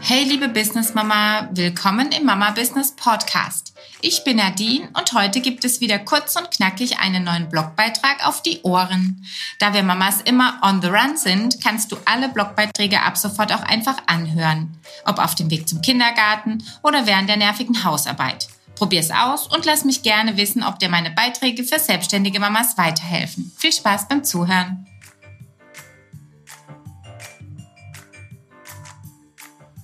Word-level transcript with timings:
Hey 0.00 0.24
liebe 0.24 0.48
Business 0.48 0.94
Mama, 0.94 1.48
willkommen 1.52 2.12
im 2.12 2.24
Mama 2.24 2.50
Business 2.52 2.92
Podcast. 2.94 3.74
Ich 4.00 4.24
bin 4.24 4.36
Nadine 4.38 4.88
und 4.96 5.12
heute 5.12 5.40
gibt 5.40 5.64
es 5.64 5.80
wieder 5.80 5.98
kurz 5.98 6.36
und 6.36 6.50
knackig 6.50 6.98
einen 7.00 7.24
neuen 7.24 7.48
Blogbeitrag 7.48 8.26
auf 8.26 8.42
die 8.42 8.62
Ohren. 8.62 9.24
Da 9.58 9.74
wir 9.74 9.82
Mamas 9.82 10.22
immer 10.22 10.60
on 10.62 10.80
the 10.80 10.88
run 10.88 11.16
sind, 11.16 11.62
kannst 11.62 11.92
du 11.92 11.96
alle 12.04 12.28
Blogbeiträge 12.28 13.02
ab 13.02 13.18
sofort 13.18 13.52
auch 13.52 13.62
einfach 13.62 13.96
anhören. 14.06 14.76
Ob 15.04 15.18
auf 15.18 15.34
dem 15.34 15.50
Weg 15.50 15.68
zum 15.68 15.82
Kindergarten 15.82 16.64
oder 16.82 17.06
während 17.06 17.28
der 17.28 17.36
nervigen 17.36 17.84
Hausarbeit. 17.84 18.48
Probier's 18.76 19.10
aus 19.10 19.46
und 19.48 19.64
lass 19.64 19.84
mich 19.84 20.02
gerne 20.02 20.36
wissen, 20.36 20.62
ob 20.62 20.78
dir 20.78 20.88
meine 20.88 21.10
Beiträge 21.10 21.64
für 21.64 21.80
selbstständige 21.80 22.40
Mamas 22.40 22.78
weiterhelfen. 22.78 23.52
Viel 23.56 23.72
Spaß 23.72 24.08
beim 24.08 24.22
Zuhören. 24.24 24.87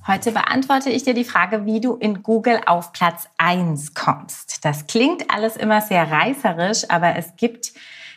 Heute 0.07 0.33
beantworte 0.33 0.91
ich 0.91 1.03
dir 1.05 1.15
die 1.15 1.25
Frage, 1.25 1.65
wie 1.65 1.81
du 1.81 1.95
in 1.95 2.23
Google 2.23 2.61
auf 2.67 2.93
Platz 2.93 3.27
1 3.39 3.95
kommst. 3.95 4.63
Das 4.63 4.87
klingt 4.87 5.31
alles 5.35 5.57
immer 5.57 5.81
sehr 5.81 6.11
reißerisch, 6.11 6.91
aber 6.91 7.17
es 7.17 7.37
gibt 7.37 7.73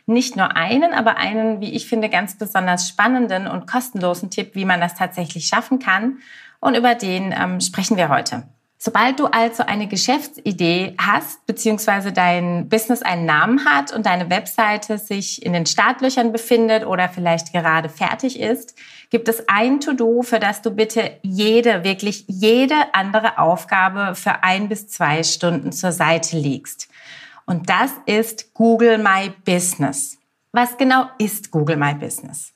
nicht 0.05 0.35
nur 0.35 0.57
einen, 0.57 0.93
aber 0.93 1.15
einen, 1.15 1.61
wie 1.61 1.73
ich 1.73 1.87
finde, 1.87 2.09
ganz 2.09 2.37
besonders 2.37 2.89
spannenden 2.89 3.47
und 3.47 3.67
kostenlosen 3.67 4.29
Tipp, 4.29 4.53
wie 4.53 4.65
man 4.65 4.81
das 4.81 4.95
tatsächlich 4.95 5.47
schaffen 5.47 5.79
kann. 5.79 6.17
Und 6.59 6.75
über 6.75 6.93
den 6.93 7.33
ähm, 7.37 7.61
sprechen 7.61 7.95
wir 7.95 8.09
heute. 8.09 8.43
Sobald 8.87 9.19
du 9.19 9.25
also 9.25 9.63
eine 9.63 9.87
Geschäftsidee 9.87 10.95
hast, 10.97 11.45
beziehungsweise 11.45 12.13
dein 12.13 12.69
Business 12.69 13.01
einen 13.01 13.25
Namen 13.25 13.65
hat 13.65 13.91
und 13.91 14.05
deine 14.05 14.29
Webseite 14.29 14.97
sich 14.97 15.45
in 15.45 15.51
den 15.51 15.65
Startlöchern 15.65 16.31
befindet 16.31 16.85
oder 16.85 17.09
vielleicht 17.09 17.51
gerade 17.51 17.89
fertig 17.89 18.39
ist, 18.39 18.75
gibt 19.09 19.27
es 19.27 19.43
ein 19.49 19.81
To-Do, 19.81 20.21
für 20.21 20.39
das 20.39 20.61
du 20.61 20.71
bitte 20.71 21.19
jede, 21.21 21.83
wirklich 21.83 22.23
jede 22.29 22.75
andere 22.93 23.39
Aufgabe 23.39 24.15
für 24.15 24.45
ein 24.45 24.69
bis 24.69 24.87
zwei 24.87 25.21
Stunden 25.23 25.73
zur 25.73 25.91
Seite 25.91 26.37
legst. 26.37 26.87
Und 27.45 27.69
das 27.69 27.91
ist 28.05 28.53
Google 28.53 28.99
My 28.99 29.33
Business. 29.43 30.17
Was 30.53 30.77
genau 30.77 31.07
ist 31.17 31.51
Google 31.51 31.75
My 31.75 31.93
Business? 31.93 32.53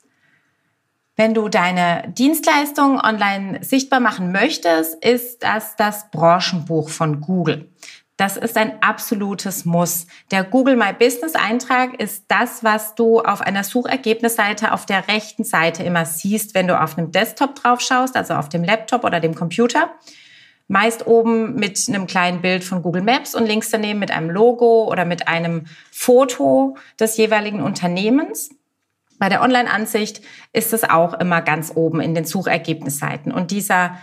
Wenn 1.14 1.34
du 1.34 1.48
deine 1.48 2.04
Dienstleistungen 2.08 2.98
online 2.98 3.62
sichtbar 3.62 4.00
machen 4.00 4.32
möchtest, 4.32 5.04
ist 5.04 5.42
das 5.42 5.76
das 5.76 6.10
Branchenbuch 6.10 6.88
von 6.88 7.20
Google. 7.20 7.70
Das 8.16 8.36
ist 8.36 8.56
ein 8.56 8.82
absolutes 8.82 9.64
Muss. 9.64 10.06
Der 10.30 10.44
Google 10.44 10.76
My 10.76 10.92
Business 10.92 11.34
Eintrag 11.34 12.00
ist 12.00 12.24
das, 12.28 12.64
was 12.64 12.94
du 12.94 13.20
auf 13.20 13.40
einer 13.42 13.64
Suchergebnisseite 13.64 14.72
auf 14.72 14.86
der 14.86 15.08
rechten 15.08 15.44
Seite 15.44 15.82
immer 15.82 16.06
siehst, 16.06 16.54
wenn 16.54 16.68
du 16.68 16.80
auf 16.80 16.96
einem 16.96 17.10
Desktop 17.10 17.56
drauf 17.56 17.80
schaust, 17.80 18.16
also 18.16 18.34
auf 18.34 18.48
dem 18.48 18.64
Laptop 18.64 19.04
oder 19.04 19.20
dem 19.20 19.34
Computer. 19.34 19.90
Meist 20.68 21.06
oben 21.06 21.56
mit 21.56 21.84
einem 21.88 22.06
kleinen 22.06 22.40
Bild 22.40 22.64
von 22.64 22.82
Google 22.82 23.02
Maps 23.02 23.34
und 23.34 23.46
links 23.46 23.70
daneben 23.70 23.98
mit 23.98 24.10
einem 24.10 24.30
Logo 24.30 24.90
oder 24.90 25.04
mit 25.04 25.28
einem 25.28 25.64
Foto 25.90 26.76
des 26.98 27.16
jeweiligen 27.18 27.60
Unternehmens. 27.60 28.50
Bei 29.22 29.28
der 29.28 29.40
Online-Ansicht 29.40 30.20
ist 30.52 30.72
es 30.72 30.82
auch 30.82 31.14
immer 31.14 31.42
ganz 31.42 31.70
oben 31.76 32.00
in 32.00 32.12
den 32.12 32.24
Suchergebnisseiten. 32.24 33.30
Und 33.30 33.52
dieser 33.52 33.96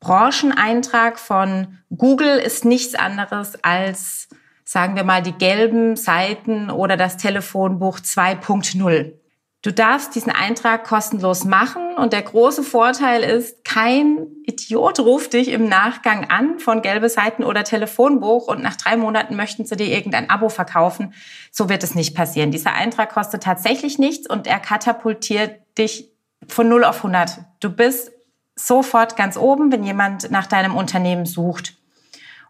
Brancheneintrag 0.00 1.18
von 1.18 1.78
Google 1.96 2.36
ist 2.36 2.66
nichts 2.66 2.94
anderes 2.94 3.54
als, 3.64 4.28
sagen 4.64 4.94
wir 4.94 5.04
mal, 5.04 5.22
die 5.22 5.32
gelben 5.32 5.96
Seiten 5.96 6.68
oder 6.68 6.98
das 6.98 7.16
Telefonbuch 7.16 8.00
2.0. 8.00 9.14
Du 9.62 9.72
darfst 9.72 10.14
diesen 10.14 10.30
Eintrag 10.30 10.84
kostenlos 10.84 11.44
machen 11.44 11.96
und 11.96 12.12
der 12.12 12.22
große 12.22 12.62
Vorteil 12.62 13.22
ist, 13.22 13.64
kein 13.64 14.28
Idiot 14.44 15.00
ruft 15.00 15.32
dich 15.32 15.48
im 15.48 15.68
Nachgang 15.68 16.30
an 16.30 16.60
von 16.60 16.82
gelbe 16.82 17.08
Seiten 17.08 17.42
oder 17.42 17.64
Telefonbuch 17.64 18.46
und 18.46 18.62
nach 18.62 18.76
drei 18.76 18.96
Monaten 18.96 19.34
möchten 19.34 19.64
sie 19.64 19.76
dir 19.76 19.88
irgendein 19.88 20.30
Abo 20.30 20.50
verkaufen. 20.50 21.14
So 21.50 21.68
wird 21.68 21.82
es 21.82 21.96
nicht 21.96 22.14
passieren. 22.14 22.52
Dieser 22.52 22.74
Eintrag 22.74 23.12
kostet 23.12 23.42
tatsächlich 23.42 23.98
nichts 23.98 24.28
und 24.28 24.46
er 24.46 24.60
katapultiert 24.60 25.58
dich 25.76 26.12
von 26.46 26.68
0 26.68 26.84
auf 26.84 26.98
100. 26.98 27.38
Du 27.58 27.70
bist 27.70 28.12
sofort 28.54 29.16
ganz 29.16 29.36
oben, 29.36 29.72
wenn 29.72 29.82
jemand 29.82 30.30
nach 30.30 30.46
deinem 30.46 30.76
Unternehmen 30.76 31.26
sucht. 31.26 31.74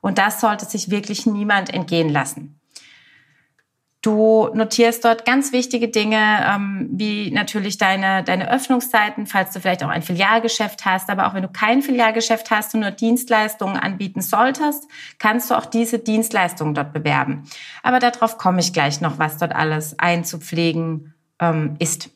Und 0.01 0.19
das 0.19 0.41
sollte 0.41 0.67
sich 0.67 0.91
wirklich 0.91 1.27
niemand 1.27 1.73
entgehen 1.73 2.11
lassen. 2.11 2.56
Du 4.07 4.51
notierst 4.55 5.05
dort 5.05 5.25
ganz 5.25 5.51
wichtige 5.51 5.89
Dinge, 5.89 6.17
ähm, 6.49 6.89
wie 6.93 7.33
natürlich 7.33 7.77
deine, 7.77 8.23
deine 8.23 8.49
Öffnungszeiten, 8.53 9.27
falls 9.27 9.51
du 9.51 9.59
vielleicht 9.59 9.83
auch 9.83 9.89
ein 9.89 10.03
Filialgeschäft 10.03 10.85
hast. 10.85 11.11
Aber 11.11 11.27
auch 11.27 11.35
wenn 11.35 11.43
du 11.43 11.49
kein 11.49 11.83
Filialgeschäft 11.83 12.53
hast 12.53 12.73
und 12.75 12.83
nur 12.83 12.93
Dienstleistungen 12.93 13.77
anbieten 13.77 14.21
solltest, 14.21 14.85
kannst 15.19 15.51
du 15.51 15.57
auch 15.57 15.67
diese 15.67 15.99
Dienstleistungen 15.99 16.73
dort 16.73 16.93
bewerben. 16.93 17.51
Aber 17.83 17.99
darauf 17.99 18.39
komme 18.39 18.61
ich 18.61 18.73
gleich 18.73 19.01
noch, 19.01 19.19
was 19.19 19.39
dort 19.39 19.57
alles 19.57 19.99
einzupflegen 19.99 21.15
ähm, 21.41 21.75
ist. 21.81 22.11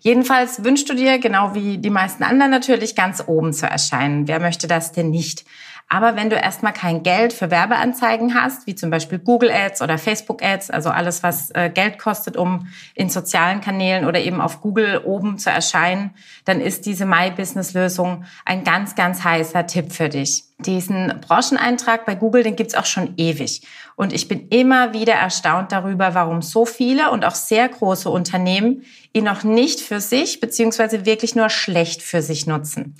Jedenfalls 0.00 0.64
wünschst 0.64 0.88
du 0.88 0.94
dir, 0.94 1.20
genau 1.20 1.54
wie 1.54 1.78
die 1.78 1.90
meisten 1.90 2.24
anderen 2.24 2.50
natürlich, 2.50 2.96
ganz 2.96 3.22
oben 3.24 3.52
zu 3.52 3.66
erscheinen. 3.66 4.26
Wer 4.26 4.40
möchte 4.40 4.66
das 4.66 4.90
denn 4.90 5.10
nicht? 5.10 5.44
Aber 5.92 6.14
wenn 6.14 6.30
du 6.30 6.36
erstmal 6.36 6.72
kein 6.72 7.02
Geld 7.02 7.32
für 7.32 7.50
Werbeanzeigen 7.50 8.40
hast, 8.40 8.68
wie 8.68 8.76
zum 8.76 8.90
Beispiel 8.90 9.18
Google 9.18 9.50
Ads 9.50 9.82
oder 9.82 9.98
Facebook 9.98 10.40
Ads, 10.40 10.70
also 10.70 10.88
alles, 10.88 11.24
was 11.24 11.50
äh, 11.50 11.68
Geld 11.68 11.98
kostet, 11.98 12.36
um 12.36 12.68
in 12.94 13.10
sozialen 13.10 13.60
Kanälen 13.60 14.06
oder 14.06 14.20
eben 14.20 14.40
auf 14.40 14.60
Google 14.60 15.02
oben 15.04 15.36
zu 15.36 15.50
erscheinen, 15.50 16.12
dann 16.44 16.60
ist 16.60 16.86
diese 16.86 17.06
My 17.06 17.32
Business 17.32 17.74
Lösung 17.74 18.24
ein 18.44 18.62
ganz, 18.62 18.94
ganz 18.94 19.24
heißer 19.24 19.66
Tipp 19.66 19.92
für 19.92 20.08
dich. 20.08 20.44
Diesen 20.58 21.12
Brancheneintrag 21.26 22.06
bei 22.06 22.14
Google, 22.14 22.44
den 22.44 22.54
gibt's 22.54 22.76
auch 22.76 22.86
schon 22.86 23.14
ewig. 23.16 23.62
Und 23.96 24.12
ich 24.12 24.28
bin 24.28 24.46
immer 24.48 24.92
wieder 24.92 25.14
erstaunt 25.14 25.72
darüber, 25.72 26.14
warum 26.14 26.40
so 26.40 26.66
viele 26.66 27.10
und 27.10 27.24
auch 27.24 27.34
sehr 27.34 27.68
große 27.68 28.08
Unternehmen 28.08 28.84
ihn 29.12 29.24
noch 29.24 29.42
nicht 29.42 29.80
für 29.80 30.00
sich 30.00 30.38
beziehungsweise 30.38 31.04
wirklich 31.04 31.34
nur 31.34 31.48
schlecht 31.48 32.00
für 32.00 32.22
sich 32.22 32.46
nutzen. 32.46 32.94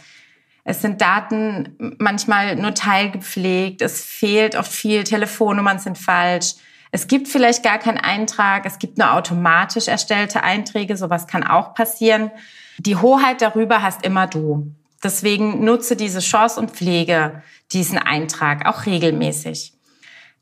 Es 0.65 0.83
sind 0.83 1.01
Daten 1.01 1.97
manchmal 1.99 2.57
nur 2.57 2.75
teilgepflegt. 2.75 3.83
Es 3.83 4.05
fehlt 4.05 4.57
oft 4.57 4.71
viel. 4.71 5.05
Telefonnummern 5.05 5.79
sind 5.79 5.99
falsch. 5.99 6.55
Es 6.93 7.07
gibt 7.07 7.29
vielleicht 7.29 7.63
gar 7.63 7.79
keinen 7.79 7.99
Eintrag. 7.99 8.67
Es 8.67 8.79
gibt 8.79 8.99
nur 8.99 9.13
automatisch 9.13 9.89
erstellte 9.89 10.43
Einträge. 10.43 10.97
Sowas 10.97 11.27
kann 11.27 11.45
auch 11.45 11.75
passieren. 11.75 12.31
Die 12.79 12.97
Hoheit 12.97 13.43
darüber 13.43 13.83
hast 13.83 14.05
immer 14.05 14.27
du. 14.27 14.75
Deswegen 15.03 15.65
nutze 15.65 15.97
diese 15.97 16.21
Chance 16.21 16.61
und 16.61 16.73
pflege 16.73 17.43
diesen 17.73 17.99
Eintrag 17.99 18.67
auch 18.67 18.87
regelmäßig. 18.87 19.73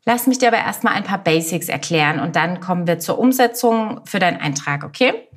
Lass 0.04 0.26
mich 0.26 0.38
dir 0.38 0.48
aber 0.48 0.58
erstmal 0.58 0.94
ein 0.94 1.04
paar 1.04 1.22
Basics 1.22 1.68
erklären 1.68 2.18
und 2.18 2.34
dann 2.34 2.60
kommen 2.60 2.86
wir 2.86 2.98
zur 2.98 3.18
Umsetzung 3.18 4.00
für 4.06 4.18
deinen 4.18 4.40
Eintrag, 4.40 4.84
okay? 4.84 5.27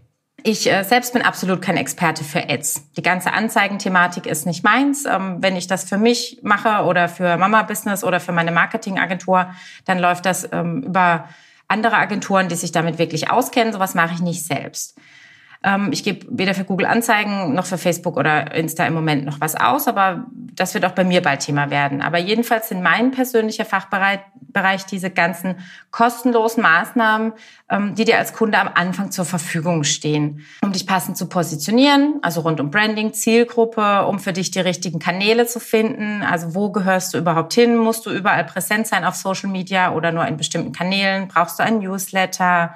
Ich 0.44 0.72
äh, 0.72 0.84
selbst 0.84 1.14
bin 1.14 1.22
absolut 1.22 1.62
kein 1.62 1.78
Experte 1.78 2.24
für 2.24 2.50
Ads. 2.50 2.94
Die 2.98 3.02
ganze 3.02 3.34
Anzeigenthematik 3.34 4.26
ist 4.26 4.46
nicht 4.46 4.64
meins. 4.64 5.06
Ähm, 5.06 5.38
wenn 5.40 5.56
ich 5.56 5.68
das 5.68 5.84
für 5.84 5.98
mich 5.98 6.40
mache 6.42 6.86
oder 6.86 7.08
für 7.10 7.38
Mama 7.38 7.62
Business 7.64 8.04
oder 8.04 8.20
für 8.20 8.32
meine 8.32 8.52
Marketingagentur, 8.52 9.54
dann 9.86 10.00
läuft 10.00 10.26
das 10.26 10.48
ähm, 10.52 10.84
über 10.84 11.30
andere 11.68 11.98
Agenturen, 11.98 12.48
die 12.48 12.56
sich 12.56 12.72
damit 12.72 12.98
wirklich 12.98 13.30
auskennen. 13.30 13.72
Sowas 13.72 13.94
mache 13.94 14.16
ich 14.16 14.22
nicht 14.22 14.44
selbst. 14.44 14.98
Ähm, 15.64 15.90
ich 15.92 16.04
gebe 16.04 16.26
weder 16.30 16.54
für 16.54 16.64
Google 16.64 16.88
Anzeigen 16.88 17.54
noch 17.54 17.66
für 17.66 17.78
Facebook 17.78 18.18
oder 18.18 18.54
Insta 18.56 18.86
im 18.86 18.94
Moment 18.94 19.26
noch 19.26 19.42
was 19.42 19.56
aus, 19.56 19.88
aber 19.88 20.26
das 20.54 20.74
wird 20.74 20.86
auch 20.86 20.92
bei 20.92 21.04
mir 21.04 21.22
bald 21.22 21.42
Thema 21.42 21.70
werden. 21.70 22.02
Aber 22.02 22.18
jedenfalls 22.18 22.70
sind 22.70 22.82
mein 22.82 23.12
persönlicher 23.12 23.66
Fachbereich 23.66 24.20
Bereich 24.52 24.86
diese 24.86 25.10
ganzen 25.10 25.56
kostenlosen 25.92 26.62
Maßnahmen, 26.62 27.34
ähm, 27.70 27.96
die 27.96 28.06
dir 28.06 28.18
als 28.18 28.34
Kunde 28.34 28.58
am 28.58 28.70
Anfang 28.74 29.12
zur 29.12 29.26
Verfügung 29.26 29.84
stehen, 29.84 30.46
um 30.62 30.72
dich 30.72 30.86
passend 30.86 31.18
zu 31.18 31.28
positionieren, 31.28 32.20
also 32.22 32.42
rund 32.42 32.60
um 32.60 32.70
Branding, 32.70 33.14
Zielgruppe, 33.14 34.06
um 34.06 34.20
für 34.20 34.34
dich 34.34 34.52
die 34.52 34.60
richtigen 34.60 35.00
Kanäle 35.00 35.46
zu 35.46 35.60
finden. 35.60 36.24
Also 36.24 36.56
wo 36.56 36.72
gehörst 36.72 37.14
du 37.14 37.18
überhaupt 37.18 37.54
hin? 37.54 37.78
Musst 37.78 38.06
du 38.06 38.12
überall 38.12 38.44
präsent 38.44 38.88
sein 38.88 39.06
auf 39.06 39.16
Social 39.16 39.50
Media 39.50 39.94
oder 39.94 40.12
nur 40.12 40.28
in 40.28 40.38
bestimmten 40.38 40.74
Kanälen? 40.74 41.28
Brauchst 41.28 41.60
du 41.60 41.64
ein 41.64 41.80
Newsletter? 41.80 42.76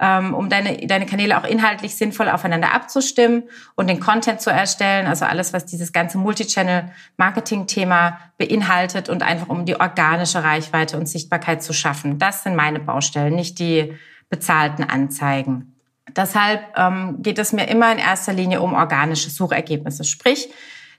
Ähm, 0.00 0.34
um 0.34 0.48
deine, 0.48 0.78
deine 0.86 1.04
Kanäle 1.04 1.38
auch 1.38 1.44
inhaltlich 1.44 1.94
sinnvoll 1.94 2.30
aufeinander 2.30 2.72
abzustimmen 2.72 3.44
und 3.74 3.88
den 3.88 4.00
Content 4.00 4.40
zu 4.40 4.50
erstellen. 4.50 5.06
Also 5.06 5.26
alles, 5.26 5.52
was 5.52 5.66
dieses 5.66 5.92
ganze 5.92 6.16
Multichannel-Marketing-Thema 6.18 8.18
beinhaltet 8.38 9.10
und 9.10 9.22
einfach 9.22 9.48
um 9.48 9.66
die 9.66 9.78
organische 9.78 10.42
Reichweite 10.42 10.96
und 10.96 11.06
Sichtbarkeit 11.06 11.62
zu 11.62 11.74
schaffen. 11.74 12.18
Das 12.18 12.42
sind 12.42 12.56
meine 12.56 12.80
Baustellen, 12.80 13.34
nicht 13.34 13.58
die 13.58 13.92
bezahlten 14.30 14.84
Anzeigen. 14.84 15.76
Deshalb 16.16 16.62
ähm, 16.76 17.18
geht 17.20 17.38
es 17.38 17.52
mir 17.52 17.68
immer 17.68 17.92
in 17.92 17.98
erster 17.98 18.32
Linie 18.32 18.62
um 18.62 18.72
organische 18.72 19.28
Suchergebnisse. 19.28 20.04
Sprich, 20.04 20.48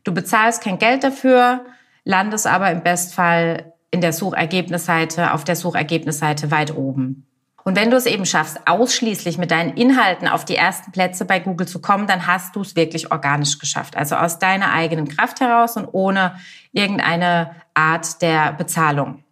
du 0.03 0.13
bezahlst 0.13 0.63
kein 0.63 0.77
Geld 0.77 1.03
dafür, 1.03 1.65
landest 2.03 2.45
aber 2.45 2.69
im 2.71 2.83
Bestfall 2.83 3.73
in 3.89 4.01
der 4.01 4.13
Suchergebnisseite, 4.13 5.33
auf 5.33 5.43
der 5.43 5.55
Suchergebnisseite 5.55 6.51
weit 6.51 6.75
oben. 6.75 7.25
Und 7.63 7.75
wenn 7.75 7.91
du 7.91 7.97
es 7.97 8.05
eben 8.05 8.25
schaffst, 8.25 8.67
ausschließlich 8.67 9.37
mit 9.37 9.51
deinen 9.51 9.75
Inhalten 9.75 10.27
auf 10.27 10.45
die 10.45 10.55
ersten 10.55 10.91
Plätze 10.91 11.25
bei 11.25 11.39
Google 11.39 11.67
zu 11.67 11.79
kommen, 11.79 12.07
dann 12.07 12.27
hast 12.27 12.55
du 12.55 12.61
es 12.61 12.75
wirklich 12.75 13.11
organisch 13.11 13.59
geschafft. 13.59 13.95
Also 13.95 14.15
aus 14.15 14.39
deiner 14.39 14.71
eigenen 14.71 15.07
Kraft 15.07 15.41
heraus 15.41 15.77
und 15.77 15.87
ohne 15.91 16.35
irgendeine 16.71 17.55
Art 17.73 18.21
der 18.21 18.53
Bezahlung. 18.53 19.23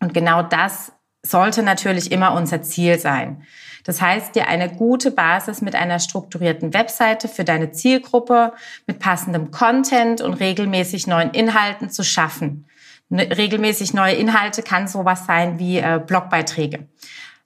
Und 0.00 0.12
genau 0.12 0.42
das 0.42 0.92
sollte 1.22 1.62
natürlich 1.62 2.12
immer 2.12 2.34
unser 2.34 2.62
Ziel 2.62 2.98
sein. 2.98 3.42
Das 3.84 4.00
heißt, 4.00 4.34
dir 4.34 4.48
eine 4.48 4.68
gute 4.68 5.12
Basis 5.12 5.62
mit 5.62 5.76
einer 5.76 6.00
strukturierten 6.00 6.74
Webseite 6.74 7.28
für 7.28 7.44
deine 7.44 7.70
Zielgruppe, 7.70 8.52
mit 8.86 8.98
passendem 8.98 9.52
Content 9.52 10.20
und 10.20 10.34
regelmäßig 10.34 11.06
neuen 11.06 11.30
Inhalten 11.30 11.88
zu 11.88 12.02
schaffen. 12.02 12.66
Ne, 13.08 13.28
regelmäßig 13.36 13.94
neue 13.94 14.14
Inhalte 14.14 14.62
kann 14.62 14.88
sowas 14.88 15.26
sein 15.26 15.60
wie 15.60 15.78
äh, 15.78 16.00
Blogbeiträge. 16.04 16.88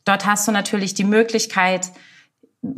Dort 0.05 0.27
hast 0.27 0.49
du 0.49 0.53
natürlich 0.53 0.95
die 0.95 1.05
Möglichkeit, 1.05 1.93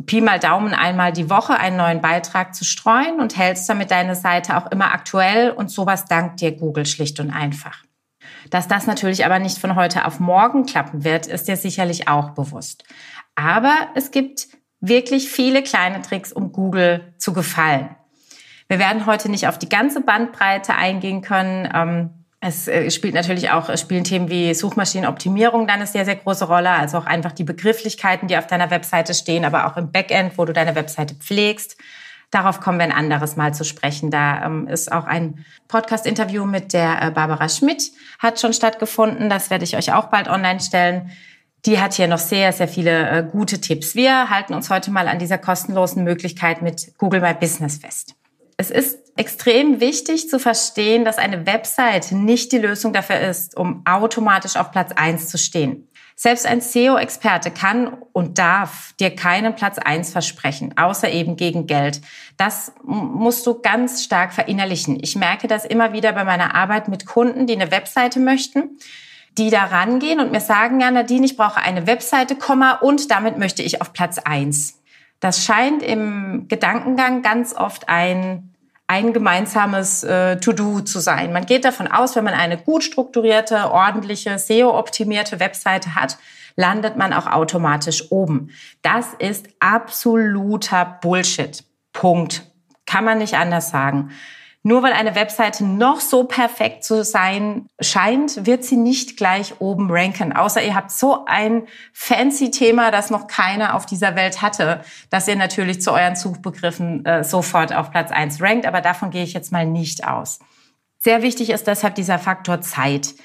Pi 0.05 0.21
mal 0.21 0.39
Daumen 0.39 0.73
einmal 0.73 1.11
die 1.11 1.29
Woche 1.29 1.59
einen 1.59 1.75
neuen 1.75 2.01
Beitrag 2.01 2.55
zu 2.55 2.63
streuen 2.63 3.19
und 3.19 3.37
hältst 3.37 3.67
damit 3.67 3.91
deine 3.91 4.15
Seite 4.15 4.57
auch 4.57 4.71
immer 4.71 4.93
aktuell 4.93 5.51
und 5.51 5.69
sowas 5.69 6.05
dankt 6.05 6.39
dir 6.39 6.53
Google 6.53 6.85
schlicht 6.85 7.19
und 7.19 7.31
einfach. 7.31 7.83
Dass 8.49 8.69
das 8.69 8.87
natürlich 8.87 9.25
aber 9.25 9.39
nicht 9.39 9.57
von 9.57 9.75
heute 9.75 10.05
auf 10.05 10.19
morgen 10.19 10.65
klappen 10.65 11.03
wird, 11.03 11.27
ist 11.27 11.47
dir 11.47 11.57
sicherlich 11.57 12.07
auch 12.07 12.29
bewusst. 12.31 12.85
Aber 13.35 13.73
es 13.95 14.11
gibt 14.11 14.47
wirklich 14.79 15.29
viele 15.29 15.63
kleine 15.63 16.01
Tricks, 16.01 16.31
um 16.31 16.51
Google 16.51 17.13
zu 17.17 17.33
gefallen. 17.33 17.95
Wir 18.67 18.79
werden 18.79 19.05
heute 19.05 19.29
nicht 19.29 19.47
auf 19.47 19.59
die 19.59 19.69
ganze 19.69 20.01
Bandbreite 20.01 20.75
eingehen 20.75 21.21
können. 21.21 22.22
Es 22.45 22.67
äh, 22.67 22.91
spielt 22.91 23.13
natürlich 23.13 23.51
auch, 23.51 23.75
spielen 23.77 24.03
Themen 24.03 24.29
wie 24.29 24.53
Suchmaschinenoptimierung 24.53 25.65
dann 25.65 25.77
eine 25.77 25.87
sehr, 25.87 26.03
sehr 26.03 26.17
große 26.17 26.43
Rolle. 26.43 26.71
Also 26.71 26.97
auch 26.97 27.05
einfach 27.05 27.31
die 27.31 27.45
Begrifflichkeiten, 27.45 28.27
die 28.27 28.37
auf 28.37 28.47
deiner 28.47 28.69
Webseite 28.69 29.13
stehen, 29.13 29.45
aber 29.45 29.65
auch 29.65 29.77
im 29.77 29.93
Backend, 29.93 30.37
wo 30.37 30.43
du 30.43 30.51
deine 30.51 30.75
Webseite 30.75 31.15
pflegst. 31.15 31.77
Darauf 32.31 32.59
kommen 32.59 32.79
wir 32.79 32.83
ein 32.83 32.91
anderes 32.91 33.37
Mal 33.37 33.53
zu 33.53 33.63
sprechen. 33.63 34.11
Da 34.11 34.43
ähm, 34.45 34.67
ist 34.67 34.91
auch 34.91 35.05
ein 35.05 35.45
Podcast-Interview 35.69 36.43
mit 36.43 36.73
der 36.73 37.01
äh, 37.01 37.11
Barbara 37.11 37.47
Schmidt 37.47 37.91
hat 38.19 38.41
schon 38.41 38.51
stattgefunden. 38.51 39.29
Das 39.29 39.49
werde 39.49 39.63
ich 39.63 39.77
euch 39.77 39.93
auch 39.93 40.07
bald 40.07 40.27
online 40.27 40.59
stellen. 40.59 41.11
Die 41.65 41.79
hat 41.79 41.93
hier 41.93 42.09
noch 42.09 42.17
sehr, 42.17 42.51
sehr 42.51 42.67
viele 42.67 43.09
äh, 43.09 43.23
gute 43.23 43.61
Tipps. 43.61 43.95
Wir 43.95 44.29
halten 44.29 44.53
uns 44.53 44.69
heute 44.69 44.91
mal 44.91 45.07
an 45.07 45.17
dieser 45.17 45.37
kostenlosen 45.37 46.03
Möglichkeit 46.03 46.61
mit 46.61 46.97
Google 46.97 47.21
My 47.21 47.33
Business 47.33 47.77
fest. 47.77 48.15
Es 48.57 48.69
ist 48.69 49.02
extrem 49.15 49.79
wichtig 49.79 50.29
zu 50.29 50.39
verstehen, 50.39 51.05
dass 51.05 51.17
eine 51.17 51.45
Website 51.45 52.11
nicht 52.11 52.51
die 52.51 52.57
Lösung 52.57 52.93
dafür 52.93 53.19
ist, 53.19 53.55
um 53.55 53.83
automatisch 53.85 54.55
auf 54.55 54.71
Platz 54.71 54.91
eins 54.95 55.29
zu 55.29 55.37
stehen. 55.37 55.87
Selbst 56.15 56.45
ein 56.45 56.61
SEO-Experte 56.61 57.49
kann 57.49 57.97
und 58.11 58.37
darf 58.37 58.93
dir 58.99 59.15
keinen 59.15 59.55
Platz 59.55 59.79
eins 59.79 60.11
versprechen, 60.11 60.77
außer 60.77 61.09
eben 61.11 61.37
gegen 61.37 61.65
Geld. 61.65 62.01
Das 62.37 62.71
musst 62.83 63.45
du 63.47 63.59
ganz 63.61 64.03
stark 64.03 64.31
verinnerlichen. 64.31 64.99
Ich 65.01 65.15
merke 65.15 65.47
das 65.47 65.65
immer 65.65 65.91
wieder 65.91 66.13
bei 66.13 66.23
meiner 66.23 66.53
Arbeit 66.53 66.87
mit 66.87 67.05
Kunden, 67.05 67.47
die 67.47 67.53
eine 67.53 67.71
Webseite 67.71 68.19
möchten, 68.19 68.77
die 69.37 69.49
da 69.49 69.65
rangehen 69.65 70.19
und 70.19 70.31
mir 70.31 70.39
sagen, 70.39 70.79
ja, 70.79 70.91
Nadine, 70.91 71.25
ich 71.25 71.35
brauche 71.35 71.61
eine 71.61 71.87
Webseite, 71.87 72.35
Komma, 72.35 72.73
und 72.73 73.09
damit 73.09 73.39
möchte 73.39 73.63
ich 73.63 73.81
auf 73.81 73.91
Platz 73.91 74.19
eins. 74.19 74.79
Das 75.19 75.43
scheint 75.43 75.81
im 75.81 76.47
Gedankengang 76.47 77.23
ganz 77.23 77.55
oft 77.55 77.89
ein 77.89 78.52
ein 78.87 79.13
gemeinsames 79.13 80.03
äh, 80.03 80.37
To-Do 80.37 80.81
zu 80.81 80.99
sein. 80.99 81.33
Man 81.33 81.45
geht 81.45 81.65
davon 81.65 81.87
aus, 81.87 82.15
wenn 82.15 82.23
man 82.23 82.33
eine 82.33 82.57
gut 82.57 82.83
strukturierte, 82.83 83.71
ordentliche, 83.71 84.37
SEO-optimierte 84.37 85.39
Webseite 85.39 85.95
hat, 85.95 86.17
landet 86.55 86.97
man 86.97 87.13
auch 87.13 87.27
automatisch 87.27 88.11
oben. 88.11 88.49
Das 88.81 89.07
ist 89.17 89.47
absoluter 89.59 90.99
Bullshit. 91.01 91.63
Punkt. 91.93 92.43
Kann 92.85 93.05
man 93.05 93.19
nicht 93.19 93.35
anders 93.35 93.69
sagen. 93.69 94.11
Nur 94.65 94.81
weil 94.81 94.93
eine 94.93 95.13
Webseite 95.13 95.65
noch 95.65 95.99
so 95.99 96.23
perfekt 96.23 96.85
zu 96.85 97.03
sein 97.03 97.67
scheint, 97.81 98.45
wird 98.45 98.63
sie 98.63 98.77
nicht 98.77 99.17
gleich 99.17 99.59
oben 99.59 99.91
ranken. 99.91 100.31
Außer 100.31 100.63
ihr 100.63 100.73
habt 100.73 100.89
so 100.89 101.25
ein 101.25 101.67
fancy 101.91 102.49
Thema, 102.49 102.89
das 102.89 103.09
noch 103.09 103.27
keiner 103.27 103.75
auf 103.75 103.85
dieser 103.85 104.15
Welt 104.15 104.41
hatte, 104.41 104.81
dass 105.09 105.27
ihr 105.27 105.35
natürlich 105.35 105.81
zu 105.81 105.91
euren 105.91 106.15
Suchbegriffen 106.15 107.05
äh, 107.05 107.25
sofort 107.25 107.75
auf 107.75 107.91
Platz 107.91 108.11
eins 108.11 108.41
rankt. 108.41 108.65
Aber 108.65 108.79
davon 108.79 109.11
gehe 109.11 109.25
ich 109.25 109.33
jetzt 109.33 109.51
mal 109.51 109.65
nicht 109.65 110.07
aus. 110.07 110.39
Sehr 110.97 111.21
wichtig 111.21 111.49
ist 111.49 111.67
deshalb 111.67 111.95
dieser 111.95 112.17
Faktor 112.17 112.61
Zeit. 112.61 113.15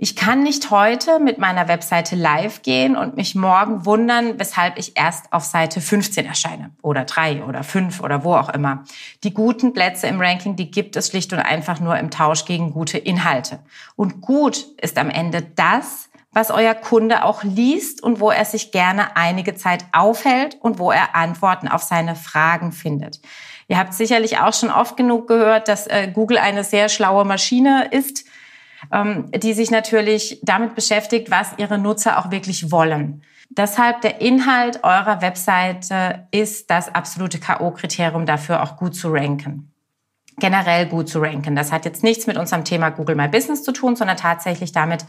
Ich 0.00 0.14
kann 0.14 0.44
nicht 0.44 0.70
heute 0.70 1.18
mit 1.18 1.38
meiner 1.38 1.66
Webseite 1.66 2.14
live 2.14 2.62
gehen 2.62 2.96
und 2.96 3.16
mich 3.16 3.34
morgen 3.34 3.84
wundern, 3.84 4.38
weshalb 4.38 4.78
ich 4.78 4.96
erst 4.96 5.32
auf 5.32 5.42
Seite 5.42 5.80
15 5.80 6.24
erscheine 6.24 6.70
oder 6.82 7.02
drei 7.02 7.42
oder 7.42 7.64
fünf 7.64 8.00
oder 8.00 8.22
wo 8.22 8.36
auch 8.36 8.48
immer. 8.48 8.84
Die 9.24 9.34
guten 9.34 9.72
Plätze 9.72 10.06
im 10.06 10.20
Ranking, 10.20 10.54
die 10.54 10.70
gibt 10.70 10.94
es 10.94 11.08
schlicht 11.08 11.32
und 11.32 11.40
einfach 11.40 11.80
nur 11.80 11.98
im 11.98 12.12
Tausch 12.12 12.44
gegen 12.44 12.70
gute 12.70 12.96
Inhalte. 12.96 13.58
Und 13.96 14.20
gut 14.20 14.66
ist 14.80 14.98
am 14.98 15.10
Ende 15.10 15.42
das, 15.42 16.10
was 16.30 16.52
euer 16.52 16.74
Kunde 16.74 17.24
auch 17.24 17.42
liest 17.42 18.00
und 18.00 18.20
wo 18.20 18.30
er 18.30 18.44
sich 18.44 18.70
gerne 18.70 19.16
einige 19.16 19.56
Zeit 19.56 19.84
aufhält 19.90 20.58
und 20.60 20.78
wo 20.78 20.92
er 20.92 21.16
Antworten 21.16 21.66
auf 21.66 21.82
seine 21.82 22.14
Fragen 22.14 22.70
findet. 22.70 23.20
Ihr 23.66 23.78
habt 23.78 23.94
sicherlich 23.94 24.38
auch 24.38 24.54
schon 24.54 24.70
oft 24.70 24.96
genug 24.96 25.26
gehört, 25.26 25.66
dass 25.66 25.88
äh, 25.88 26.08
Google 26.14 26.38
eine 26.38 26.62
sehr 26.62 26.88
schlaue 26.88 27.24
Maschine 27.24 27.88
ist 27.90 28.28
die 29.34 29.52
sich 29.52 29.70
natürlich 29.70 30.40
damit 30.42 30.74
beschäftigt, 30.74 31.30
was 31.30 31.52
ihre 31.58 31.78
Nutzer 31.78 32.18
auch 32.18 32.30
wirklich 32.30 32.70
wollen. 32.70 33.22
Deshalb 33.50 34.02
der 34.02 34.20
Inhalt 34.20 34.84
eurer 34.84 35.22
Webseite 35.22 36.26
ist 36.30 36.70
das 36.70 36.94
absolute 36.94 37.40
KO-Kriterium 37.40 38.26
dafür, 38.26 38.62
auch 38.62 38.76
gut 38.76 38.94
zu 38.94 39.10
ranken. 39.10 39.72
Generell 40.38 40.86
gut 40.86 41.08
zu 41.08 41.20
ranken. 41.20 41.56
Das 41.56 41.72
hat 41.72 41.84
jetzt 41.84 42.04
nichts 42.04 42.26
mit 42.26 42.36
unserem 42.36 42.64
Thema 42.64 42.90
Google 42.90 43.16
My 43.16 43.26
Business 43.26 43.62
zu 43.62 43.72
tun, 43.72 43.96
sondern 43.96 44.16
tatsächlich 44.16 44.72
damit, 44.72 45.04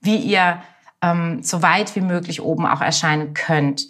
wie 0.00 0.16
ihr 0.16 0.62
ähm, 1.02 1.42
so 1.42 1.62
weit 1.62 1.94
wie 1.94 2.00
möglich 2.00 2.40
oben 2.42 2.66
auch 2.66 2.80
erscheinen 2.80 3.34
könnt. 3.34 3.86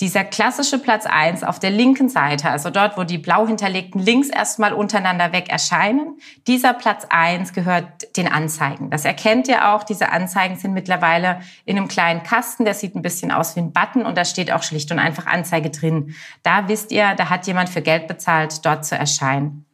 Dieser 0.00 0.24
klassische 0.24 0.78
Platz 0.78 1.06
eins 1.06 1.42
auf 1.42 1.58
der 1.58 1.70
linken 1.70 2.10
Seite, 2.10 2.50
also 2.50 2.68
dort, 2.68 2.98
wo 2.98 3.04
die 3.04 3.16
blau 3.16 3.46
hinterlegten 3.46 3.98
Links 3.98 4.28
erstmal 4.28 4.74
untereinander 4.74 5.32
weg 5.32 5.48
erscheinen, 5.48 6.18
dieser 6.46 6.74
Platz 6.74 7.06
eins 7.08 7.54
gehört 7.54 8.14
den 8.18 8.30
Anzeigen. 8.30 8.90
Das 8.90 9.06
erkennt 9.06 9.48
ihr 9.48 9.70
auch. 9.70 9.84
Diese 9.84 10.12
Anzeigen 10.12 10.56
sind 10.56 10.74
mittlerweile 10.74 11.40
in 11.64 11.78
einem 11.78 11.88
kleinen 11.88 12.22
Kasten, 12.22 12.66
der 12.66 12.74
sieht 12.74 12.94
ein 12.94 13.00
bisschen 13.00 13.32
aus 13.32 13.56
wie 13.56 13.60
ein 13.60 13.72
Button 13.72 14.04
und 14.04 14.18
da 14.18 14.26
steht 14.26 14.52
auch 14.52 14.62
schlicht 14.62 14.92
und 14.92 14.98
einfach 14.98 15.26
Anzeige 15.26 15.70
drin. 15.70 16.14
Da 16.42 16.68
wisst 16.68 16.92
ihr, 16.92 17.14
da 17.14 17.30
hat 17.30 17.46
jemand 17.46 17.70
für 17.70 17.80
Geld 17.80 18.06
bezahlt, 18.06 18.66
dort 18.66 18.84
zu 18.84 18.96
erscheinen. 18.96 19.64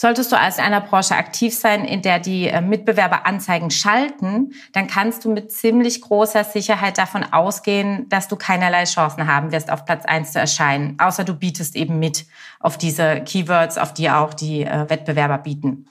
Solltest 0.00 0.32
du 0.32 0.38
als 0.38 0.56
in 0.56 0.64
einer 0.64 0.80
Branche 0.80 1.14
aktiv 1.14 1.54
sein, 1.54 1.84
in 1.84 2.00
der 2.00 2.20
die 2.20 2.46
äh, 2.46 2.62
Mitbewerber 2.62 3.26
Anzeigen 3.26 3.70
schalten, 3.70 4.54
dann 4.72 4.86
kannst 4.86 5.26
du 5.26 5.30
mit 5.30 5.52
ziemlich 5.52 6.00
großer 6.00 6.42
Sicherheit 6.42 6.96
davon 6.96 7.22
ausgehen, 7.22 8.08
dass 8.08 8.26
du 8.26 8.36
keinerlei 8.36 8.84
Chancen 8.84 9.26
haben 9.26 9.52
wirst, 9.52 9.70
auf 9.70 9.84
Platz 9.84 10.06
eins 10.06 10.32
zu 10.32 10.38
erscheinen, 10.38 10.98
außer 10.98 11.24
du 11.24 11.34
bietest 11.34 11.76
eben 11.76 11.98
mit 11.98 12.24
auf 12.60 12.78
diese 12.78 13.20
Keywords, 13.20 13.76
auf 13.76 13.92
die 13.92 14.08
auch 14.08 14.32
die 14.32 14.62
äh, 14.62 14.88
Wettbewerber 14.88 15.36
bieten. 15.36 15.86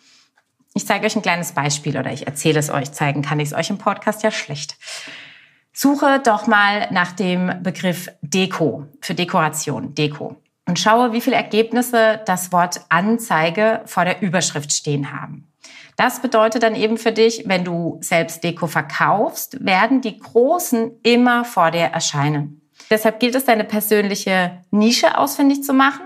Ich 0.73 0.87
zeige 0.87 1.05
euch 1.05 1.15
ein 1.15 1.21
kleines 1.21 1.51
Beispiel 1.51 1.95
oder 1.95 2.11
ich 2.11 2.25
erzähle 2.25 2.57
es 2.57 2.71
euch. 2.71 2.91
Zeigen 2.91 3.21
kann 3.21 3.39
ich 3.39 3.49
es 3.49 3.53
euch 3.53 3.69
im 3.69 3.77
Podcast 3.77 4.23
ja 4.23 4.31
schlecht. 4.31 4.77
Suche 5.71 6.19
doch 6.25 6.47
mal 6.47 6.87
nach 6.89 7.11
dem 7.11 7.61
Begriff 7.61 8.09
Deko 8.23 8.87
für 9.01 9.13
Dekoration, 9.13 9.93
Deko 9.93 10.41
und 10.69 10.77
schaue, 10.77 11.13
wie 11.13 11.19
viele 11.19 11.35
Ergebnisse 11.35 12.21
das 12.27 12.51
Wort 12.51 12.81
Anzeige 12.89 13.81
vor 13.85 14.05
der 14.05 14.21
Überschrift 14.21 14.71
stehen 14.71 15.11
haben. 15.11 15.51
Das 15.97 16.21
bedeutet 16.21 16.61
dann 16.61 16.75
eben 16.75 16.97
für 16.97 17.11
dich, 17.11 17.43
wenn 17.47 17.65
du 17.65 17.97
selbst 18.01 18.43
Deko 18.43 18.67
verkaufst, 18.67 19.65
werden 19.65 20.01
die 20.01 20.19
Großen 20.19 20.91
immer 21.01 21.43
vor 21.43 21.71
dir 21.71 21.85
erscheinen. 21.85 22.61
Deshalb 22.91 23.19
gilt 23.19 23.33
es, 23.33 23.45
deine 23.45 23.63
persönliche 23.63 24.63
Nische 24.69 25.17
ausfindig 25.17 25.63
zu 25.63 25.73
machen. 25.73 26.05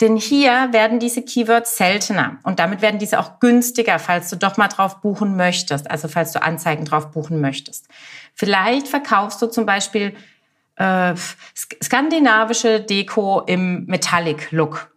Denn 0.00 0.16
hier 0.16 0.72
werden 0.72 0.98
diese 0.98 1.22
Keywords 1.22 1.76
seltener 1.76 2.38
und 2.42 2.58
damit 2.58 2.82
werden 2.82 2.98
diese 2.98 3.20
auch 3.20 3.38
günstiger, 3.38 4.00
falls 4.00 4.28
du 4.30 4.36
doch 4.36 4.56
mal 4.56 4.66
drauf 4.66 5.00
buchen 5.00 5.36
möchtest, 5.36 5.88
also 5.88 6.08
falls 6.08 6.32
du 6.32 6.42
Anzeigen 6.42 6.84
drauf 6.84 7.12
buchen 7.12 7.40
möchtest. 7.40 7.86
Vielleicht 8.34 8.88
verkaufst 8.88 9.40
du 9.40 9.46
zum 9.46 9.64
Beispiel 9.64 10.16
äh, 10.76 11.14
skandinavische 11.82 12.80
Deko 12.80 13.42
im 13.46 13.86
Metallic-Look. 13.86 14.92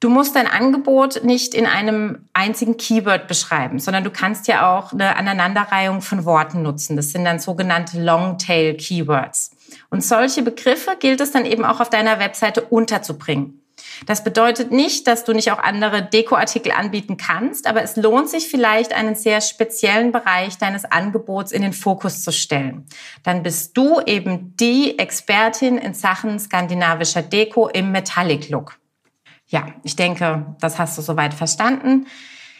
Du 0.00 0.10
musst 0.10 0.34
dein 0.34 0.48
Angebot 0.48 1.22
nicht 1.22 1.54
in 1.54 1.64
einem 1.64 2.28
einzigen 2.32 2.76
Keyword 2.76 3.28
beschreiben, 3.28 3.78
sondern 3.78 4.02
du 4.02 4.10
kannst 4.10 4.48
ja 4.48 4.76
auch 4.76 4.92
eine 4.92 5.16
Aneinanderreihung 5.16 6.00
von 6.00 6.24
Worten 6.24 6.62
nutzen. 6.62 6.96
Das 6.96 7.10
sind 7.10 7.24
dann 7.24 7.38
sogenannte 7.38 8.02
Longtail 8.02 8.74
Keywords. 8.76 9.52
Und 9.90 10.02
solche 10.02 10.42
Begriffe 10.42 10.96
gilt 10.98 11.20
es 11.20 11.30
dann 11.30 11.44
eben 11.44 11.64
auch 11.64 11.78
auf 11.78 11.88
deiner 11.88 12.18
Webseite 12.18 12.62
unterzubringen. 12.62 13.61
Das 14.06 14.24
bedeutet 14.24 14.72
nicht, 14.72 15.06
dass 15.06 15.24
du 15.24 15.32
nicht 15.32 15.52
auch 15.52 15.58
andere 15.58 16.02
Dekoartikel 16.02 16.72
anbieten 16.72 17.16
kannst, 17.16 17.66
aber 17.66 17.82
es 17.82 17.96
lohnt 17.96 18.28
sich 18.28 18.48
vielleicht, 18.48 18.92
einen 18.92 19.14
sehr 19.14 19.40
speziellen 19.40 20.12
Bereich 20.12 20.58
deines 20.58 20.84
Angebots 20.84 21.52
in 21.52 21.62
den 21.62 21.72
Fokus 21.72 22.22
zu 22.22 22.32
stellen. 22.32 22.86
Dann 23.22 23.42
bist 23.42 23.76
du 23.76 24.00
eben 24.00 24.56
die 24.56 24.98
Expertin 24.98 25.78
in 25.78 25.94
Sachen 25.94 26.38
skandinavischer 26.38 27.22
Deko 27.22 27.68
im 27.68 27.92
Metallic 27.92 28.48
Look. 28.48 28.78
Ja, 29.46 29.66
ich 29.84 29.96
denke, 29.96 30.54
das 30.60 30.78
hast 30.78 30.96
du 30.96 31.02
soweit 31.02 31.34
verstanden. 31.34 32.06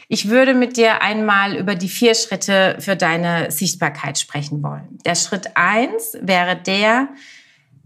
Ich 0.09 0.29
würde 0.29 0.53
mit 0.53 0.77
dir 0.77 1.01
einmal 1.01 1.57
über 1.57 1.75
die 1.75 1.89
vier 1.89 2.15
Schritte 2.15 2.77
für 2.81 2.97
deine 2.97 3.51
Sichtbarkeit 3.51 4.19
sprechen 4.19 4.63
wollen. 4.63 4.99
Der 5.07 5.15
Schritt 5.15 5.57
eins 5.57 6.19
wäre 6.21 6.55
der, 6.55 7.09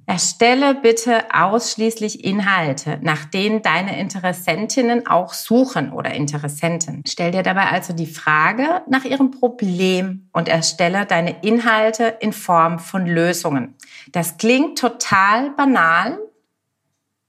Erstelle 0.08 0.76
bitte 0.76 1.25
ausschließlich 1.34 2.25
Inhalte, 2.25 3.00
nach 3.02 3.25
denen 3.25 3.62
deine 3.62 3.98
Interessentinnen 3.98 5.08
auch 5.08 5.32
suchen 5.32 5.92
oder 5.92 6.14
Interessenten. 6.14 7.02
Stell 7.08 7.32
dir 7.32 7.42
dabei 7.42 7.70
also 7.72 7.92
die 7.92 8.06
Frage 8.06 8.82
nach 8.88 9.04
ihrem 9.04 9.32
Problem 9.32 10.28
und 10.32 10.48
erstelle 10.48 11.06
deine 11.06 11.42
Inhalte 11.42 12.04
in 12.20 12.32
Form 12.32 12.78
von 12.78 13.04
Lösungen. 13.04 13.75
Das 14.12 14.36
klingt 14.36 14.78
total 14.78 15.50
banal, 15.50 16.20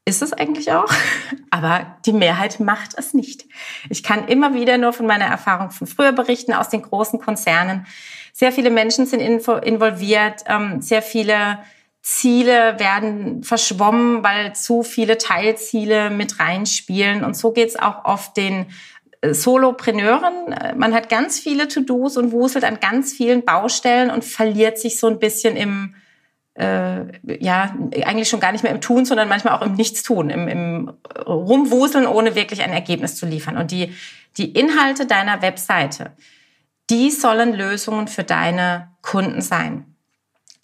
ist 0.05 0.21
es 0.21 0.31
eigentlich 0.31 0.71
auch, 0.71 0.93
aber 1.49 1.97
die 2.05 2.13
Mehrheit 2.13 2.59
macht 2.59 2.91
es 2.95 3.15
nicht. 3.15 3.45
Ich 3.89 4.03
kann 4.03 4.27
immer 4.27 4.53
wieder 4.53 4.77
nur 4.77 4.93
von 4.93 5.07
meiner 5.07 5.25
Erfahrung 5.25 5.71
von 5.71 5.87
früher 5.87 6.11
berichten 6.11 6.53
aus 6.53 6.69
den 6.69 6.83
großen 6.83 7.19
Konzernen. 7.19 7.87
Sehr 8.33 8.51
viele 8.51 8.69
Menschen 8.69 9.07
sind 9.07 9.19
involviert, 9.19 10.43
ähm, 10.45 10.79
sehr 10.79 11.01
viele 11.01 11.57
Ziele 12.07 12.79
werden 12.79 13.43
verschwommen, 13.43 14.23
weil 14.23 14.55
zu 14.55 14.81
viele 14.81 15.17
Teilziele 15.17 16.09
mit 16.09 16.39
reinspielen. 16.39 17.25
Und 17.25 17.35
so 17.35 17.51
geht's 17.51 17.75
auch 17.75 18.05
oft 18.05 18.37
den 18.37 18.67
äh, 19.19 19.33
Solopreneuren. 19.33 20.55
Man 20.77 20.93
hat 20.93 21.09
ganz 21.09 21.37
viele 21.37 21.67
To-Dos 21.67 22.15
und 22.15 22.31
wuselt 22.31 22.63
an 22.63 22.79
ganz 22.79 23.11
vielen 23.11 23.43
Baustellen 23.43 24.09
und 24.09 24.23
verliert 24.23 24.79
sich 24.79 25.01
so 25.01 25.07
ein 25.07 25.19
bisschen 25.19 25.57
im, 25.57 25.95
äh, 26.53 27.07
ja, 27.41 27.75
eigentlich 28.05 28.29
schon 28.29 28.39
gar 28.39 28.53
nicht 28.53 28.63
mehr 28.63 28.71
im 28.71 28.79
Tun, 28.79 29.03
sondern 29.03 29.27
manchmal 29.27 29.55
auch 29.55 29.61
im 29.61 29.73
Nichtstun, 29.73 30.29
im, 30.29 30.47
im 30.47 30.93
Rumwuseln, 31.25 32.07
ohne 32.07 32.35
wirklich 32.35 32.63
ein 32.63 32.71
Ergebnis 32.71 33.17
zu 33.17 33.25
liefern. 33.25 33.57
Und 33.57 33.71
die, 33.71 33.93
die 34.37 34.51
Inhalte 34.51 35.07
deiner 35.07 35.41
Webseite, 35.41 36.13
die 36.89 37.11
sollen 37.11 37.53
Lösungen 37.53 38.07
für 38.07 38.23
deine 38.23 38.93
Kunden 39.01 39.41
sein. 39.41 39.96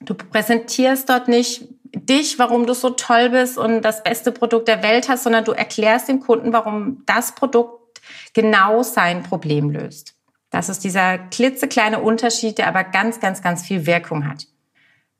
Du 0.05 0.13
präsentierst 0.13 1.09
dort 1.09 1.27
nicht 1.27 1.67
dich, 1.95 2.39
warum 2.39 2.65
du 2.65 2.73
so 2.73 2.89
toll 2.91 3.29
bist 3.29 3.57
und 3.57 3.81
das 3.81 4.03
beste 4.03 4.31
Produkt 4.31 4.67
der 4.67 4.83
Welt 4.83 5.09
hast, 5.09 5.23
sondern 5.23 5.45
du 5.45 5.51
erklärst 5.51 6.09
dem 6.09 6.19
Kunden, 6.19 6.51
warum 6.53 7.03
das 7.05 7.35
Produkt 7.35 8.01
genau 8.33 8.83
sein 8.83 9.23
Problem 9.23 9.69
löst. 9.69 10.15
Das 10.49 10.69
ist 10.69 10.83
dieser 10.83 11.17
klitzekleine 11.17 11.99
Unterschied, 11.99 12.57
der 12.57 12.67
aber 12.67 12.83
ganz, 12.83 13.19
ganz, 13.19 13.41
ganz 13.41 13.65
viel 13.65 13.85
Wirkung 13.85 14.27
hat. 14.27 14.47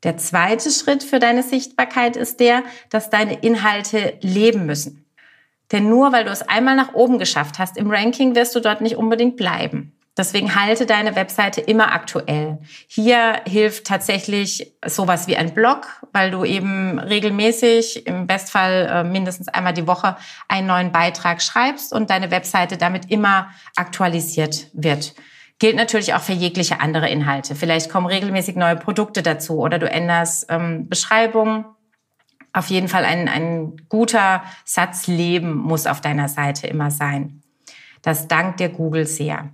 Der 0.04 0.18
zweite 0.18 0.70
Schritt 0.70 1.04
für 1.04 1.20
deine 1.20 1.44
Sichtbarkeit 1.44 2.18
ist 2.18 2.40
der, 2.40 2.64
dass 2.90 3.10
deine 3.10 3.40
Inhalte 3.40 4.18
leben 4.22 4.66
müssen. 4.66 5.06
Denn 5.72 5.90
nur 5.90 6.12
weil 6.12 6.26
du 6.26 6.32
es 6.32 6.42
einmal 6.42 6.76
nach 6.76 6.94
oben 6.94 7.20
geschafft 7.20 7.58
hast 7.58 7.78
im 7.78 7.90
Ranking, 7.90 8.36
wirst 8.36 8.54
du 8.56 8.60
dort 8.60 8.82
nicht 8.82 8.98
unbedingt 8.98 9.38
bleiben. 9.38 9.94
Deswegen 10.16 10.54
halte 10.54 10.86
deine 10.86 11.16
Webseite 11.16 11.60
immer 11.60 11.92
aktuell. 11.92 12.60
Hier 12.88 13.42
hilft 13.48 13.88
tatsächlich 13.88 14.72
sowas 14.86 15.28
wie 15.28 15.38
ein 15.38 15.56
Blog, 15.56 15.88
weil 16.12 16.30
du 16.30 16.46
eben 16.46 17.00
regelmäßig, 17.00 18.06
im 18.06 18.28
Bestfall 18.28 18.88
äh, 18.92 19.04
mindestens 19.04 19.48
einmal 19.48 19.74
die 19.74 19.88
Woche, 19.88 20.16
einen 20.48 20.68
neuen 20.68 20.92
Beitrag 20.92 21.42
schreibst 21.42 21.94
und 21.94 22.12
deine 22.12 22.30
Webseite 22.30 22.78
damit 22.78 23.10
immer 23.10 23.50
aktualisiert 23.76 24.68
wird. 24.74 25.16
Gilt 25.58 25.76
natürlich 25.76 26.14
auch 26.14 26.22
für 26.22 26.34
jegliche 26.34 26.80
andere 26.80 27.10
Inhalte. 27.10 27.56
Vielleicht 27.56 27.90
kommen 27.90 28.06
regelmäßig 28.06 28.56
neue 28.56 28.76
Produkte 28.76 29.24
dazu 29.24 29.60
oder 29.60 29.80
du 29.80 29.90
änderst 29.90 30.46
ähm, 30.50 30.90
Beschreibungen. 30.90 31.66
Auf 32.52 32.68
jeden 32.68 32.88
Fall 32.88 33.04
ein, 33.04 33.28
ein 33.28 33.78
guter 33.90 34.44
Satz 34.64 35.08
Leben 35.08 35.56
muss 35.56 35.88
auf 35.88 36.02
deiner 36.02 36.30
Seite 36.30 36.68
immer 36.68 36.92
sein. 36.92 37.42
Das 38.04 38.28
dankt 38.28 38.60
dir 38.60 38.70
Google 38.70 39.08
sehr. 39.08 39.50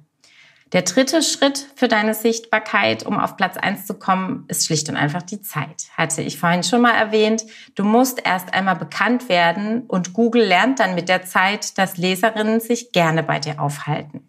Der 0.71 0.83
dritte 0.83 1.23
Schritt 1.23 1.65
für 1.75 1.87
deine 1.87 2.13
Sichtbarkeit, 2.13 3.03
um 3.03 3.19
auf 3.19 3.37
Platz 3.37 3.57
eins 3.57 3.87
zu 3.87 3.95
kommen, 3.95 4.45
ist 4.49 4.67
schlicht 4.67 4.87
und 4.87 4.97
einfach 4.97 5.23
die 5.23 5.41
Zeit. 5.41 5.87
Hatte 5.97 6.21
ich 6.21 6.37
vorhin 6.37 6.61
schon 6.61 6.81
mal 6.81 6.93
erwähnt. 6.93 7.43
Du 7.73 7.83
musst 7.83 8.21
erst 8.23 8.53
einmal 8.53 8.75
bekannt 8.75 9.29
werden 9.29 9.81
und 9.87 10.13
Google 10.13 10.43
lernt 10.43 10.79
dann 10.79 10.93
mit 10.93 11.09
der 11.09 11.23
Zeit, 11.23 11.77
dass 11.79 11.97
Leserinnen 11.97 12.59
sich 12.59 12.91
gerne 12.91 13.23
bei 13.23 13.39
dir 13.39 13.59
aufhalten. 13.59 14.28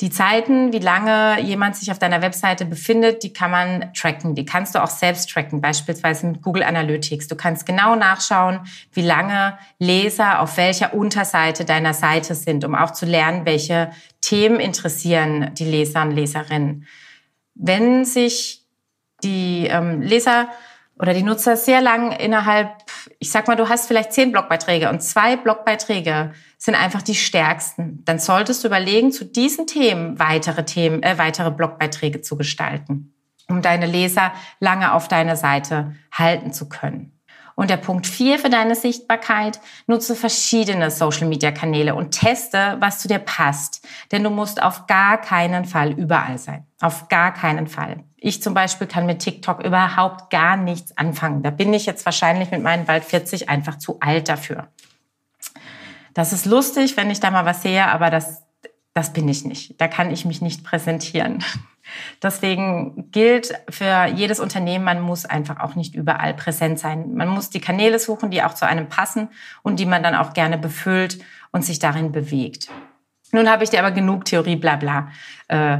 Die 0.00 0.08
Zeiten, 0.08 0.72
wie 0.72 0.78
lange 0.78 1.42
jemand 1.42 1.76
sich 1.76 1.90
auf 1.90 1.98
deiner 1.98 2.22
Webseite 2.22 2.64
befindet, 2.64 3.22
die 3.22 3.34
kann 3.34 3.50
man 3.50 3.92
tracken. 3.92 4.34
Die 4.34 4.46
kannst 4.46 4.74
du 4.74 4.82
auch 4.82 4.88
selbst 4.88 5.28
tracken, 5.28 5.60
beispielsweise 5.60 6.26
mit 6.26 6.40
Google 6.40 6.62
Analytics. 6.62 7.28
Du 7.28 7.36
kannst 7.36 7.66
genau 7.66 7.96
nachschauen, 7.96 8.60
wie 8.92 9.02
lange 9.02 9.58
Leser 9.78 10.40
auf 10.40 10.56
welcher 10.56 10.94
Unterseite 10.94 11.66
deiner 11.66 11.92
Seite 11.92 12.34
sind, 12.34 12.64
um 12.64 12.74
auch 12.74 12.92
zu 12.92 13.04
lernen, 13.04 13.44
welche 13.44 13.90
Themen 14.22 14.58
interessieren 14.58 15.50
die 15.54 15.66
Leser 15.66 16.02
und 16.02 16.12
Leserinnen. 16.12 16.86
Wenn 17.54 18.06
sich 18.06 18.64
die 19.22 19.66
ähm, 19.66 20.00
Leser 20.00 20.48
oder 21.00 21.14
die 21.14 21.22
Nutzer 21.22 21.56
sehr 21.56 21.80
lang 21.80 22.12
innerhalb, 22.12 22.68
ich 23.18 23.30
sag 23.30 23.48
mal, 23.48 23.56
du 23.56 23.68
hast 23.68 23.86
vielleicht 23.86 24.12
zehn 24.12 24.32
Blogbeiträge 24.32 24.90
und 24.90 25.02
zwei 25.02 25.36
Blogbeiträge 25.36 26.32
sind 26.58 26.74
einfach 26.74 27.00
die 27.00 27.14
stärksten. 27.14 28.04
Dann 28.04 28.18
solltest 28.18 28.62
du 28.62 28.68
überlegen, 28.68 29.10
zu 29.10 29.24
diesen 29.24 29.66
Themen 29.66 30.18
weitere 30.18 30.64
Themen, 30.64 31.02
äh, 31.02 31.16
weitere 31.16 31.50
Blogbeiträge 31.50 32.20
zu 32.20 32.36
gestalten, 32.36 33.14
um 33.48 33.62
deine 33.62 33.86
Leser 33.86 34.32
lange 34.60 34.92
auf 34.92 35.08
deine 35.08 35.36
Seite 35.36 35.94
halten 36.12 36.52
zu 36.52 36.68
können. 36.68 37.18
Und 37.60 37.68
der 37.68 37.76
Punkt 37.76 38.06
vier 38.06 38.38
für 38.38 38.48
deine 38.48 38.74
Sichtbarkeit, 38.74 39.60
nutze 39.86 40.16
verschiedene 40.16 40.90
Social-Media-Kanäle 40.90 41.94
und 41.94 42.12
teste, 42.12 42.78
was 42.80 43.00
zu 43.00 43.06
dir 43.06 43.18
passt. 43.18 43.86
Denn 44.12 44.24
du 44.24 44.30
musst 44.30 44.62
auf 44.62 44.86
gar 44.86 45.20
keinen 45.20 45.66
Fall 45.66 45.92
überall 45.92 46.38
sein. 46.38 46.66
Auf 46.80 47.08
gar 47.08 47.34
keinen 47.34 47.66
Fall. 47.66 48.02
Ich 48.16 48.42
zum 48.42 48.54
Beispiel 48.54 48.86
kann 48.86 49.04
mit 49.04 49.18
TikTok 49.18 49.62
überhaupt 49.62 50.30
gar 50.30 50.56
nichts 50.56 50.96
anfangen. 50.96 51.42
Da 51.42 51.50
bin 51.50 51.74
ich 51.74 51.84
jetzt 51.84 52.06
wahrscheinlich 52.06 52.50
mit 52.50 52.62
meinen 52.62 52.86
bald 52.86 53.04
40 53.04 53.50
einfach 53.50 53.76
zu 53.76 54.00
alt 54.00 54.30
dafür. 54.30 54.68
Das 56.14 56.32
ist 56.32 56.46
lustig, 56.46 56.96
wenn 56.96 57.10
ich 57.10 57.20
da 57.20 57.30
mal 57.30 57.44
was 57.44 57.60
sehe, 57.60 57.86
aber 57.86 58.08
das, 58.08 58.42
das 58.94 59.12
bin 59.12 59.28
ich 59.28 59.44
nicht. 59.44 59.80
Da 59.80 59.88
kann 59.88 60.10
ich 60.10 60.24
mich 60.24 60.42
nicht 60.42 60.64
präsentieren. 60.64 61.44
Deswegen 62.22 63.10
gilt 63.10 63.52
für 63.68 64.06
jedes 64.06 64.38
Unternehmen, 64.38 64.84
man 64.84 65.00
muss 65.00 65.24
einfach 65.24 65.60
auch 65.60 65.74
nicht 65.74 65.94
überall 65.94 66.34
präsent 66.34 66.78
sein. 66.78 67.14
Man 67.14 67.28
muss 67.28 67.50
die 67.50 67.60
Kanäle 67.60 67.98
suchen, 67.98 68.30
die 68.30 68.42
auch 68.42 68.54
zu 68.54 68.66
einem 68.66 68.88
passen 68.88 69.28
und 69.62 69.80
die 69.80 69.86
man 69.86 70.02
dann 70.02 70.14
auch 70.14 70.32
gerne 70.32 70.58
befüllt 70.58 71.18
und 71.50 71.64
sich 71.64 71.78
darin 71.78 72.12
bewegt. 72.12 72.68
Nun 73.32 73.48
habe 73.48 73.64
ich 73.64 73.70
dir 73.70 73.80
aber 73.80 73.92
genug 73.92 74.24
Theorie, 74.24 74.56
bla 74.56 74.76
bla, 74.76 75.08
äh, 75.48 75.78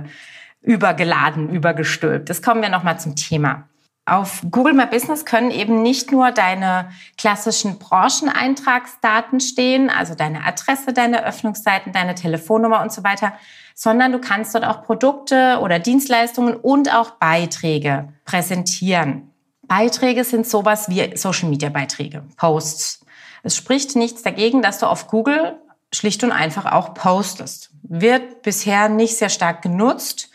übergeladen, 0.63 1.51
übergestülpt. 1.51 2.29
Jetzt 2.29 2.45
kommen 2.45 2.63
wir 2.63 2.69
nochmal 2.69 2.99
zum 2.99 3.17
Thema. 3.17 3.69
Auf 4.07 4.43
Google 4.51 4.73
My 4.73 4.87
Business 4.87 5.25
können 5.25 5.51
eben 5.51 5.83
nicht 5.83 6.11
nur 6.11 6.33
deine 6.33 6.91
klassischen 7.17 7.79
Brancheneintragsdaten 7.79 9.41
stehen, 9.41 9.89
also 9.91 10.15
deine 10.15 10.45
Adresse, 10.45 10.93
deine 10.93 11.25
Öffnungszeiten, 11.25 11.93
deine 11.93 12.15
Telefonnummer 12.15 12.83
und 12.83 12.93
so 12.93 13.05
weiter, 13.05 13.35
sondern 13.75 14.13
du 14.13 14.19
kannst 14.19 14.55
dort 14.55 14.65
auch 14.65 14.83
Produkte 14.83 15.59
oder 15.63 15.79
Dienstleistungen 15.79 16.57
und 16.57 16.93
auch 16.93 17.13
Beiträge 17.13 18.13
präsentieren. 18.25 19.31
Beiträge 19.63 20.25
sind 20.25 20.47
sowas 20.47 20.89
wie 20.89 21.17
Social 21.17 21.49
Media 21.49 21.69
Beiträge, 21.69 22.25
Posts. 22.37 23.05
Es 23.43 23.57
spricht 23.57 23.97
nichts 23.97 24.23
dagegen, 24.23 24.63
dass 24.63 24.81
du 24.81 24.87
auf 24.87 25.07
Google 25.07 25.57
schlicht 25.93 26.25
und 26.25 26.33
einfach 26.33 26.67
auch 26.67 26.95
postest. 26.95 27.71
Wird 27.83 28.43
bisher 28.43 28.89
nicht 28.89 29.17
sehr 29.17 29.29
stark 29.29 29.63
genutzt 29.63 30.30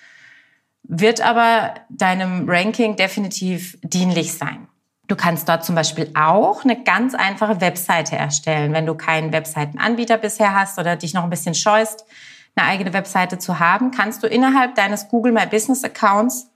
wird 0.88 1.22
aber 1.22 1.74
deinem 1.89 2.48
Ranking 2.48 2.96
definitiv 2.96 3.77
dienlich 3.82 4.34
sein. 4.34 4.68
Du 5.08 5.15
kannst 5.15 5.48
dort 5.48 5.63
zum 5.63 5.75
Beispiel 5.75 6.10
auch 6.15 6.63
eine 6.63 6.84
ganz 6.84 7.13
einfache 7.13 7.62
Webseite 7.62 8.15
erstellen, 8.15 8.74
wenn 8.74 8.86
du 8.86 8.96
keinen 8.96 9.32
Webseitenanbieter 9.32 10.18
bisher 10.18 10.56
hast 10.56 10.80
oder 10.80 10.96
dich 10.96 11.13
noch 11.13 11.24
ein 11.24 11.30
bisschen 11.30 11.54
scheust, 11.54 12.06
eine 12.56 12.68
eigene 12.68 12.94
Webseite 12.94 13.38
zu 13.38 13.60
haben, 13.60 13.92
kannst 13.92 14.24
du 14.24 14.27
innerhalb 14.27 14.75
deines 14.75 15.10
Google 15.10 15.32
My 15.32 15.46
Business 15.46 15.84
Accounts 15.84 16.50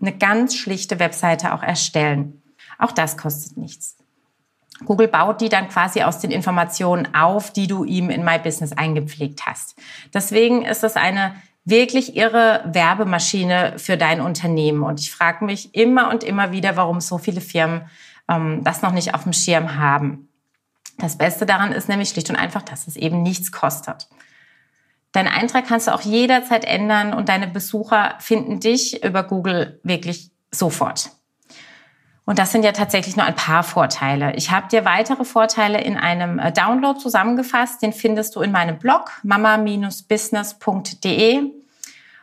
eine 0.00 0.16
ganz 0.16 0.54
schlichte 0.54 0.98
Webseite 0.98 1.52
auch 1.52 1.62
erstellen. 1.62 2.42
Auch 2.78 2.92
das 2.92 3.18
kostet 3.18 3.58
nichts. 3.58 3.96
Google 4.86 5.08
baut 5.08 5.42
die 5.42 5.50
dann 5.50 5.68
quasi 5.68 6.02
aus 6.02 6.20
den 6.20 6.30
Informationen 6.30 7.14
auf, 7.14 7.52
die 7.52 7.66
du 7.66 7.84
ihm 7.84 8.08
in 8.08 8.24
My 8.24 8.38
Business 8.38 8.72
eingepflegt 8.72 9.44
hast. 9.44 9.76
Deswegen 10.14 10.64
ist 10.64 10.84
es 10.84 10.96
eine 10.96 11.34
wirklich 11.64 12.16
irre 12.16 12.62
Werbemaschine 12.66 13.74
für 13.78 13.96
dein 13.96 14.20
Unternehmen. 14.20 14.82
Und 14.82 15.00
ich 15.00 15.12
frage 15.12 15.44
mich 15.44 15.74
immer 15.74 16.10
und 16.10 16.24
immer 16.24 16.52
wieder, 16.52 16.76
warum 16.76 17.00
so 17.00 17.18
viele 17.18 17.40
Firmen 17.40 17.82
ähm, 18.28 18.62
das 18.64 18.82
noch 18.82 18.92
nicht 18.92 19.14
auf 19.14 19.24
dem 19.24 19.32
Schirm 19.32 19.76
haben. 19.76 20.28
Das 20.98 21.16
Beste 21.16 21.46
daran 21.46 21.72
ist 21.72 21.88
nämlich 21.88 22.10
schlicht 22.10 22.30
und 22.30 22.36
einfach, 22.36 22.62
dass 22.62 22.86
es 22.86 22.96
eben 22.96 23.22
nichts 23.22 23.52
kostet. 23.52 24.08
Deinen 25.12 25.28
Eintrag 25.28 25.66
kannst 25.66 25.88
du 25.88 25.94
auch 25.94 26.02
jederzeit 26.02 26.64
ändern 26.64 27.12
und 27.12 27.28
deine 27.28 27.48
Besucher 27.48 28.14
finden 28.20 28.60
dich 28.60 29.02
über 29.02 29.24
Google 29.24 29.80
wirklich 29.82 30.30
sofort. 30.52 31.10
Und 32.30 32.38
das 32.38 32.52
sind 32.52 32.62
ja 32.62 32.70
tatsächlich 32.70 33.16
nur 33.16 33.26
ein 33.26 33.34
paar 33.34 33.64
Vorteile. 33.64 34.36
Ich 34.36 34.52
habe 34.52 34.68
dir 34.68 34.84
weitere 34.84 35.24
Vorteile 35.24 35.80
in 35.80 35.96
einem 35.96 36.38
äh, 36.38 36.52
Download 36.52 36.96
zusammengefasst. 36.96 37.82
Den 37.82 37.92
findest 37.92 38.36
du 38.36 38.40
in 38.40 38.52
meinem 38.52 38.78
Blog 38.78 39.10
mama-business.de. 39.24 41.50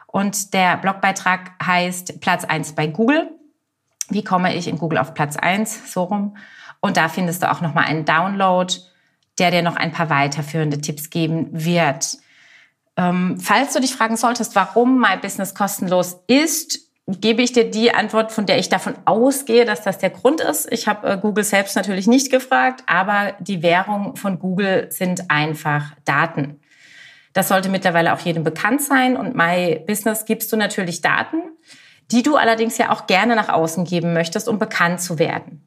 Und 0.06 0.54
der 0.54 0.78
Blogbeitrag 0.78 1.52
heißt 1.62 2.22
Platz 2.22 2.46
1 2.46 2.72
bei 2.72 2.88
Google. 2.88 3.30
Wie 4.08 4.24
komme 4.24 4.56
ich 4.56 4.70
in 4.70 4.78
Google 4.78 5.00
auf 5.00 5.14
Platz 5.14 5.36
1? 5.36 5.92
So 5.92 6.04
rum. 6.04 6.38
Und 6.80 6.96
da 6.96 7.10
findest 7.10 7.44
du 7.44 7.52
auch 7.52 7.60
nochmal 7.60 7.84
einen 7.84 8.06
Download, 8.06 8.74
der 9.40 9.52
dir 9.52 9.62
noch 9.62 9.76
ein 9.76 9.92
paar 9.92 10.10
weiterführende 10.10 10.80
Tipps 10.80 11.10
geben 11.10 11.50
wird. 11.52 12.16
Ähm, 12.96 13.42
falls 13.42 13.74
du 13.74 13.82
dich 13.82 13.94
fragen 13.94 14.16
solltest, 14.16 14.56
warum 14.56 15.02
My 15.02 15.18
Business 15.22 15.54
kostenlos 15.54 16.16
ist, 16.28 16.87
gebe 17.08 17.42
ich 17.42 17.54
dir 17.54 17.70
die 17.70 17.94
Antwort, 17.94 18.32
von 18.32 18.46
der 18.46 18.60
ich 18.60 18.68
davon 18.68 18.96
ausgehe, 19.06 19.64
dass 19.64 19.82
das 19.82 19.98
der 19.98 20.10
Grund 20.10 20.42
ist. 20.42 20.72
Ich 20.72 20.88
habe 20.88 21.08
äh, 21.08 21.18
Google 21.18 21.44
selbst 21.44 21.76
natürlich 21.76 22.06
nicht 22.06 22.30
gefragt, 22.30 22.84
aber 22.86 23.34
die 23.40 23.64
Währung 23.64 24.18
von 24.18 24.40
Google 24.40 24.88
sind 24.92 25.32
einfach 25.32 25.94
Daten. 26.04 26.60
Das 27.32 27.48
sollte 27.48 27.70
mittlerweile 27.70 28.14
auch 28.14 28.20
jedem 28.20 28.44
bekannt 28.44 28.82
sein. 28.82 29.16
Und 29.16 29.36
My 29.36 29.82
Business 29.88 30.26
gibst 30.26 30.52
du 30.52 30.58
natürlich 30.58 31.02
Daten, 31.02 31.38
die 32.12 32.24
du 32.24 32.36
allerdings 32.36 32.78
ja 32.78 32.92
auch 32.92 33.08
gerne 33.08 33.36
nach 33.36 33.50
außen 33.50 33.86
geben 33.86 34.14
möchtest, 34.14 34.50
um 34.50 34.60
bekannt 34.60 35.02
zu 35.02 35.18
werden. 35.18 35.64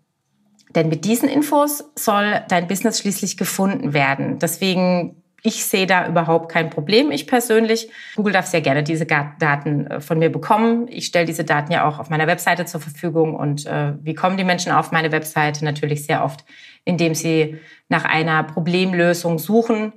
Denn 0.74 0.88
mit 0.88 1.04
diesen 1.04 1.28
Infos 1.28 1.84
soll 1.96 2.42
dein 2.48 2.66
Business 2.66 2.98
schließlich 2.98 3.36
gefunden 3.36 3.92
werden. 3.92 4.38
Deswegen 4.38 5.19
ich 5.42 5.64
sehe 5.64 5.86
da 5.86 6.06
überhaupt 6.06 6.50
kein 6.50 6.70
Problem, 6.70 7.10
ich 7.10 7.26
persönlich. 7.26 7.90
Google 8.16 8.32
darf 8.32 8.46
sehr 8.46 8.60
gerne 8.60 8.82
diese 8.82 9.06
Daten 9.06 9.86
äh, 9.86 10.00
von 10.00 10.18
mir 10.18 10.30
bekommen. 10.30 10.86
Ich 10.88 11.06
stelle 11.06 11.26
diese 11.26 11.44
Daten 11.44 11.72
ja 11.72 11.88
auch 11.88 11.98
auf 11.98 12.10
meiner 12.10 12.26
Webseite 12.26 12.66
zur 12.66 12.80
Verfügung. 12.80 13.34
Und 13.34 13.66
äh, 13.66 13.94
wie 14.02 14.14
kommen 14.14 14.36
die 14.36 14.44
Menschen 14.44 14.72
auf 14.72 14.92
meine 14.92 15.12
Webseite? 15.12 15.64
Natürlich 15.64 16.04
sehr 16.04 16.24
oft, 16.24 16.44
indem 16.84 17.14
sie 17.14 17.58
nach 17.88 18.04
einer 18.04 18.42
Problemlösung 18.42 19.38
suchen 19.38 19.92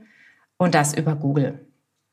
und 0.57 0.75
das 0.75 0.93
über 0.93 1.15
Google. 1.15 1.67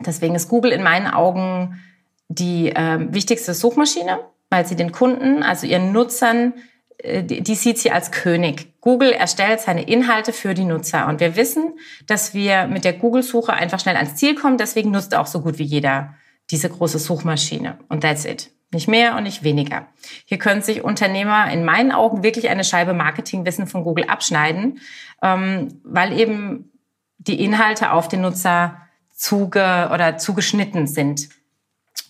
Deswegen 0.05 0.35
ist 0.35 0.49
Google 0.49 0.73
in 0.73 0.83
meinen 0.83 1.07
Augen 1.07 1.81
die 2.29 2.71
äh, 2.71 2.99
wichtigste 3.13 3.55
Suchmaschine, 3.55 4.21
weil 4.51 4.67
sie 4.67 4.77
den 4.77 4.93
Kunden, 4.93 5.43
also 5.43 5.67
ihren 5.67 5.93
Nutzern, 5.93 6.55
äh, 7.03 7.23
die 7.23 7.55
sieht 7.55 7.79
sie 7.79 7.91
als 7.91 8.11
König. 8.11 8.81
Google 8.81 9.13
erstellt 9.13 9.61
seine 9.61 9.83
Inhalte 9.83 10.33
für 10.33 10.55
die 10.55 10.65
Nutzer. 10.65 11.07
Und 11.07 11.21
wir 11.21 11.37
wissen, 11.37 11.75
dass 12.07 12.35
wir 12.35 12.67
mit 12.67 12.85
der 12.85 12.95
Google-Suche 12.95 13.53
einfach 13.53 13.81
schnell 13.81 13.97
ans 13.97 14.17
Ziel 14.17 14.35
kommen. 14.35 14.59
Deswegen 14.59 14.91
nutzt 14.91 15.15
auch 15.15 15.27
so 15.27 15.41
gut 15.41 15.59
wie 15.59 15.65
jeder 15.65 16.15
diese 16.51 16.69
große 16.69 16.99
Suchmaschine. 16.99 17.79
Und 17.89 18.03
that's 18.03 18.25
it. 18.25 18.51
Nicht 18.73 18.89
mehr 18.89 19.17
und 19.17 19.25
nicht 19.25 19.43
weniger. 19.43 19.89
Hier 20.27 20.39
können 20.39 20.63
sich 20.63 20.85
Unternehmer 20.85 21.51
in 21.53 21.65
meinen 21.65 21.91
Augen 21.91 22.23
wirklich 22.23 22.49
eine 22.49 22.65
Scheibe 22.65 22.93
Marketingwissen 22.93 23.67
von 23.67 23.83
Google 23.83 24.05
abschneiden, 24.05 24.81
ähm, 25.23 25.81
weil 25.83 26.19
eben 26.19 26.71
die 27.19 27.43
Inhalte 27.43 27.93
auf 27.93 28.07
den 28.09 28.21
Nutzer 28.21 28.77
zuge 29.13 29.91
oder 29.93 30.19
zugeschnitten 30.19 30.87
sind. 30.87 31.29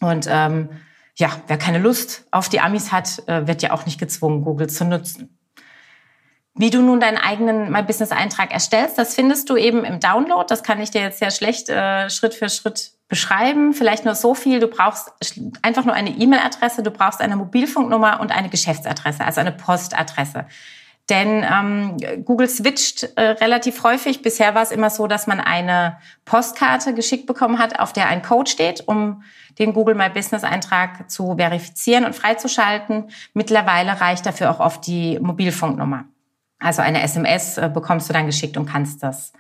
Und 0.01 0.27
ähm, 0.31 0.69
ja, 1.21 1.31
wer 1.47 1.59
keine 1.59 1.79
Lust 1.79 2.25
auf 2.31 2.49
die 2.49 2.61
Amis 2.61 2.91
hat, 2.91 3.23
äh, 3.29 3.47
wird 3.47 3.63
ja 3.63 3.73
auch 3.73 3.87
nicht 3.87 4.01
gezwungen, 4.01 4.43
Google 4.43 4.69
zu 4.69 4.85
nutzen. 4.85 5.37
Wie 6.55 6.71
du 6.71 6.83
nun 6.83 6.99
deinen 6.99 7.17
eigenen 7.17 7.71
My 7.71 7.83
Business 7.83 8.11
Eintrag 8.11 8.53
erstellst, 8.53 8.99
das 8.99 9.15
findest 9.15 9.49
du 9.49 9.57
eben 9.57 9.85
im 9.85 10.01
Download. 10.01 10.45
Das 10.49 10.63
kann 10.63 10.81
ich 10.81 10.91
dir 10.91 11.01
jetzt 11.01 11.21
sehr 11.21 11.31
schlecht 11.31 11.69
äh, 11.69 12.11
Schritt 12.11 12.35
für 12.35 12.49
Schritt 12.49 12.93
beschreiben. 13.09 13.73
Vielleicht 13.73 14.05
nur 14.05 14.15
so 14.15 14.35
viel. 14.35 14.59
Du 14.59 14.67
brauchst 14.67 15.13
einfach 15.63 15.85
nur 15.85 15.95
eine 15.95 16.11
E-Mail-Adresse, 16.11 16.83
du 16.83 16.91
brauchst 16.91 17.21
eine 17.21 17.37
Mobilfunknummer 17.37 18.21
und 18.21 18.33
eine 18.33 18.49
Geschäftsadresse, 18.49 19.25
also 19.25 19.41
eine 19.41 19.53
Postadresse. 19.53 20.47
Denn 21.11 21.45
ähm, 21.45 22.25
Google 22.25 22.49
switcht 22.49 23.03
äh, 23.17 23.23
relativ 23.23 23.83
häufig. 23.83 24.23
Bisher 24.23 24.55
war 24.55 24.63
es 24.63 24.71
immer 24.71 24.91
so, 24.91 25.09
dass 25.09 25.27
man 25.27 25.41
eine 25.41 25.99
Postkarte 26.25 26.95
geschickt 26.95 27.27
bekommen 27.27 27.59
hat, 27.59 27.81
auf 27.81 27.93
der 27.93 28.07
ein 28.09 28.23
Code 28.23 28.49
steht, 28.49 28.87
um 28.87 29.23
den 29.59 29.75
Google 29.75 29.97
My 29.97 30.09
Business 30.09 30.45
Eintrag 30.45 31.11
zu 31.11 31.37
verifizieren 31.37 32.05
und 32.05 32.15
freizuschalten. 32.15 33.11
Mittlerweile 33.35 34.01
reicht 34.01 34.25
dafür 34.25 34.53
auch 34.53 34.61
oft 34.61 34.87
die 34.87 35.19
Mobilfunknummer. 35.19 36.05
Also 36.61 36.81
eine 36.81 37.03
SMS 37.03 37.59
äh, 37.59 37.69
bekommst 37.73 38.09
du 38.09 38.13
dann 38.13 38.27
geschickt 38.27 38.57
und 38.57 38.67
kannst 38.67 39.03
das 39.03 39.33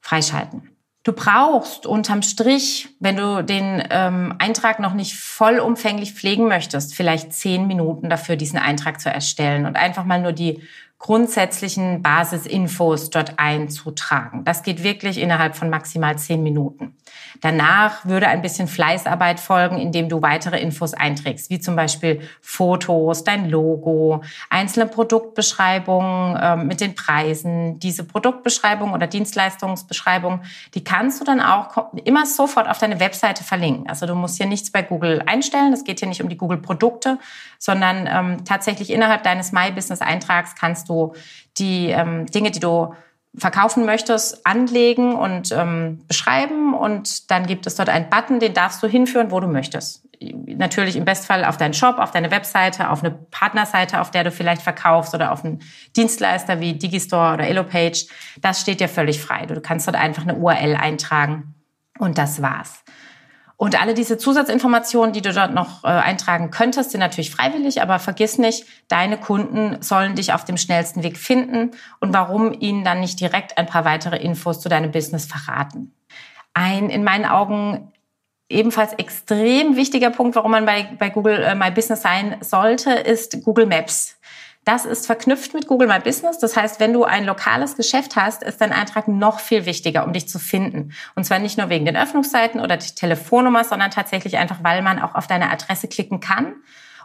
freischalten. 0.00 0.70
Du 1.02 1.12
brauchst 1.12 1.86
unterm 1.86 2.22
Strich, 2.22 2.88
wenn 2.98 3.16
du 3.16 3.44
den 3.44 3.82
ähm, 3.90 4.34
Eintrag 4.38 4.80
noch 4.80 4.92
nicht 4.92 5.14
vollumfänglich 5.14 6.14
pflegen 6.14 6.48
möchtest, 6.48 6.94
vielleicht 6.94 7.32
zehn 7.32 7.68
Minuten 7.68 8.10
dafür, 8.10 8.34
diesen 8.34 8.58
Eintrag 8.58 9.00
zu 9.00 9.08
erstellen 9.08 9.66
und 9.66 9.76
einfach 9.76 10.04
mal 10.04 10.20
nur 10.20 10.32
die 10.32 10.62
grundsätzlichen 10.98 12.02
Basisinfos 12.02 13.10
dort 13.10 13.38
einzutragen. 13.38 14.44
Das 14.44 14.62
geht 14.62 14.82
wirklich 14.82 15.18
innerhalb 15.18 15.54
von 15.54 15.68
maximal 15.68 16.18
zehn 16.18 16.42
Minuten. 16.42 16.96
Danach 17.42 18.06
würde 18.06 18.28
ein 18.28 18.40
bisschen 18.40 18.66
Fleißarbeit 18.66 19.38
folgen, 19.38 19.78
indem 19.78 20.08
du 20.08 20.22
weitere 20.22 20.58
Infos 20.58 20.94
einträgst, 20.94 21.50
wie 21.50 21.60
zum 21.60 21.76
Beispiel 21.76 22.22
Fotos, 22.40 23.24
dein 23.24 23.48
Logo, 23.50 24.22
einzelne 24.48 24.86
Produktbeschreibungen 24.86 26.36
äh, 26.36 26.56
mit 26.56 26.80
den 26.80 26.94
Preisen. 26.94 27.78
Diese 27.78 28.04
Produktbeschreibung 28.04 28.92
oder 28.92 29.06
Dienstleistungsbeschreibung, 29.06 30.40
die 30.74 30.82
kannst 30.82 31.20
du 31.20 31.24
dann 31.24 31.40
auch 31.40 31.92
immer 32.04 32.24
sofort 32.24 32.68
auf 32.68 32.78
deine 32.78 33.00
Webseite 33.00 33.44
verlinken. 33.44 33.88
Also 33.88 34.06
du 34.06 34.14
musst 34.14 34.38
hier 34.38 34.46
nichts 34.46 34.70
bei 34.70 34.82
Google 34.82 35.22
einstellen. 35.26 35.74
Es 35.74 35.84
geht 35.84 35.98
hier 35.98 36.08
nicht 36.08 36.22
um 36.22 36.30
die 36.30 36.38
Google-Produkte, 36.38 37.18
sondern 37.58 38.08
ähm, 38.10 38.44
tatsächlich 38.44 38.90
innerhalb 38.90 39.22
deines 39.22 39.52
My 39.52 39.70
Business-Eintrags 39.70 40.54
kannst 40.86 40.88
du 40.88 41.12
die 41.58 41.90
ähm, 41.90 42.26
Dinge, 42.26 42.50
die 42.50 42.60
du 42.60 42.94
verkaufen 43.38 43.84
möchtest, 43.84 44.46
anlegen 44.46 45.14
und 45.14 45.52
ähm, 45.52 46.00
beschreiben 46.08 46.74
und 46.74 47.30
dann 47.30 47.46
gibt 47.46 47.66
es 47.66 47.74
dort 47.74 47.90
einen 47.90 48.08
Button, 48.08 48.40
den 48.40 48.54
darfst 48.54 48.82
du 48.82 48.86
hinführen, 48.86 49.30
wo 49.30 49.40
du 49.40 49.46
möchtest. 49.46 50.02
Natürlich 50.46 50.96
im 50.96 51.04
Bestfall 51.04 51.44
auf 51.44 51.58
deinen 51.58 51.74
Shop, 51.74 51.98
auf 51.98 52.12
deine 52.12 52.30
Webseite, 52.30 52.88
auf 52.88 53.04
eine 53.04 53.10
Partnerseite, 53.10 54.00
auf 54.00 54.10
der 54.10 54.24
du 54.24 54.30
vielleicht 54.30 54.62
verkaufst 54.62 55.14
oder 55.14 55.32
auf 55.32 55.44
einen 55.44 55.60
Dienstleister 55.94 56.60
wie 56.60 56.72
Digistore 56.72 57.34
oder 57.34 57.46
Elopage. 57.46 58.06
Das 58.40 58.62
steht 58.62 58.80
dir 58.80 58.88
völlig 58.88 59.20
frei. 59.20 59.44
Du 59.44 59.60
kannst 59.60 59.86
dort 59.86 59.98
einfach 59.98 60.22
eine 60.22 60.36
URL 60.36 60.74
eintragen 60.74 61.54
und 61.98 62.16
das 62.16 62.40
war's. 62.40 62.82
Und 63.58 63.80
alle 63.80 63.94
diese 63.94 64.18
Zusatzinformationen, 64.18 65.14
die 65.14 65.22
du 65.22 65.32
dort 65.32 65.54
noch 65.54 65.82
äh, 65.82 65.86
eintragen 65.86 66.50
könntest, 66.50 66.90
sind 66.90 67.00
natürlich 67.00 67.30
freiwillig, 67.30 67.80
aber 67.80 67.98
vergiss 67.98 68.36
nicht, 68.36 68.66
deine 68.88 69.16
Kunden 69.16 69.80
sollen 69.80 70.14
dich 70.14 70.34
auf 70.34 70.44
dem 70.44 70.58
schnellsten 70.58 71.02
Weg 71.02 71.16
finden 71.16 71.70
und 71.98 72.12
warum 72.12 72.52
ihnen 72.52 72.84
dann 72.84 73.00
nicht 73.00 73.18
direkt 73.18 73.56
ein 73.56 73.66
paar 73.66 73.86
weitere 73.86 74.18
Infos 74.18 74.60
zu 74.60 74.68
deinem 74.68 74.90
Business 74.90 75.24
verraten. 75.24 75.94
Ein 76.52 76.90
in 76.90 77.02
meinen 77.02 77.24
Augen 77.24 77.92
ebenfalls 78.48 78.92
extrem 78.94 79.76
wichtiger 79.76 80.10
Punkt, 80.10 80.36
warum 80.36 80.50
man 80.50 80.66
bei, 80.66 80.84
bei 80.98 81.08
Google 81.10 81.42
äh, 81.42 81.54
My 81.54 81.70
Business 81.70 82.02
sein 82.02 82.36
sollte, 82.42 82.90
ist 82.90 83.42
Google 83.42 83.66
Maps. 83.66 84.18
Das 84.66 84.84
ist 84.84 85.06
verknüpft 85.06 85.54
mit 85.54 85.68
Google 85.68 85.86
My 85.86 86.00
Business. 86.00 86.40
Das 86.40 86.56
heißt, 86.56 86.80
wenn 86.80 86.92
du 86.92 87.04
ein 87.04 87.24
lokales 87.24 87.76
Geschäft 87.76 88.16
hast, 88.16 88.42
ist 88.42 88.60
dein 88.60 88.72
Eintrag 88.72 89.06
noch 89.06 89.38
viel 89.38 89.64
wichtiger, 89.64 90.04
um 90.04 90.12
dich 90.12 90.28
zu 90.28 90.40
finden. 90.40 90.92
Und 91.14 91.22
zwar 91.22 91.38
nicht 91.38 91.56
nur 91.56 91.68
wegen 91.68 91.84
den 91.84 91.96
Öffnungszeiten 91.96 92.58
oder 92.58 92.76
der 92.76 92.94
Telefonnummer, 92.94 93.62
sondern 93.62 93.92
tatsächlich 93.92 94.38
einfach, 94.38 94.58
weil 94.62 94.82
man 94.82 95.00
auch 95.00 95.14
auf 95.14 95.28
deine 95.28 95.52
Adresse 95.52 95.86
klicken 95.86 96.18
kann. 96.18 96.56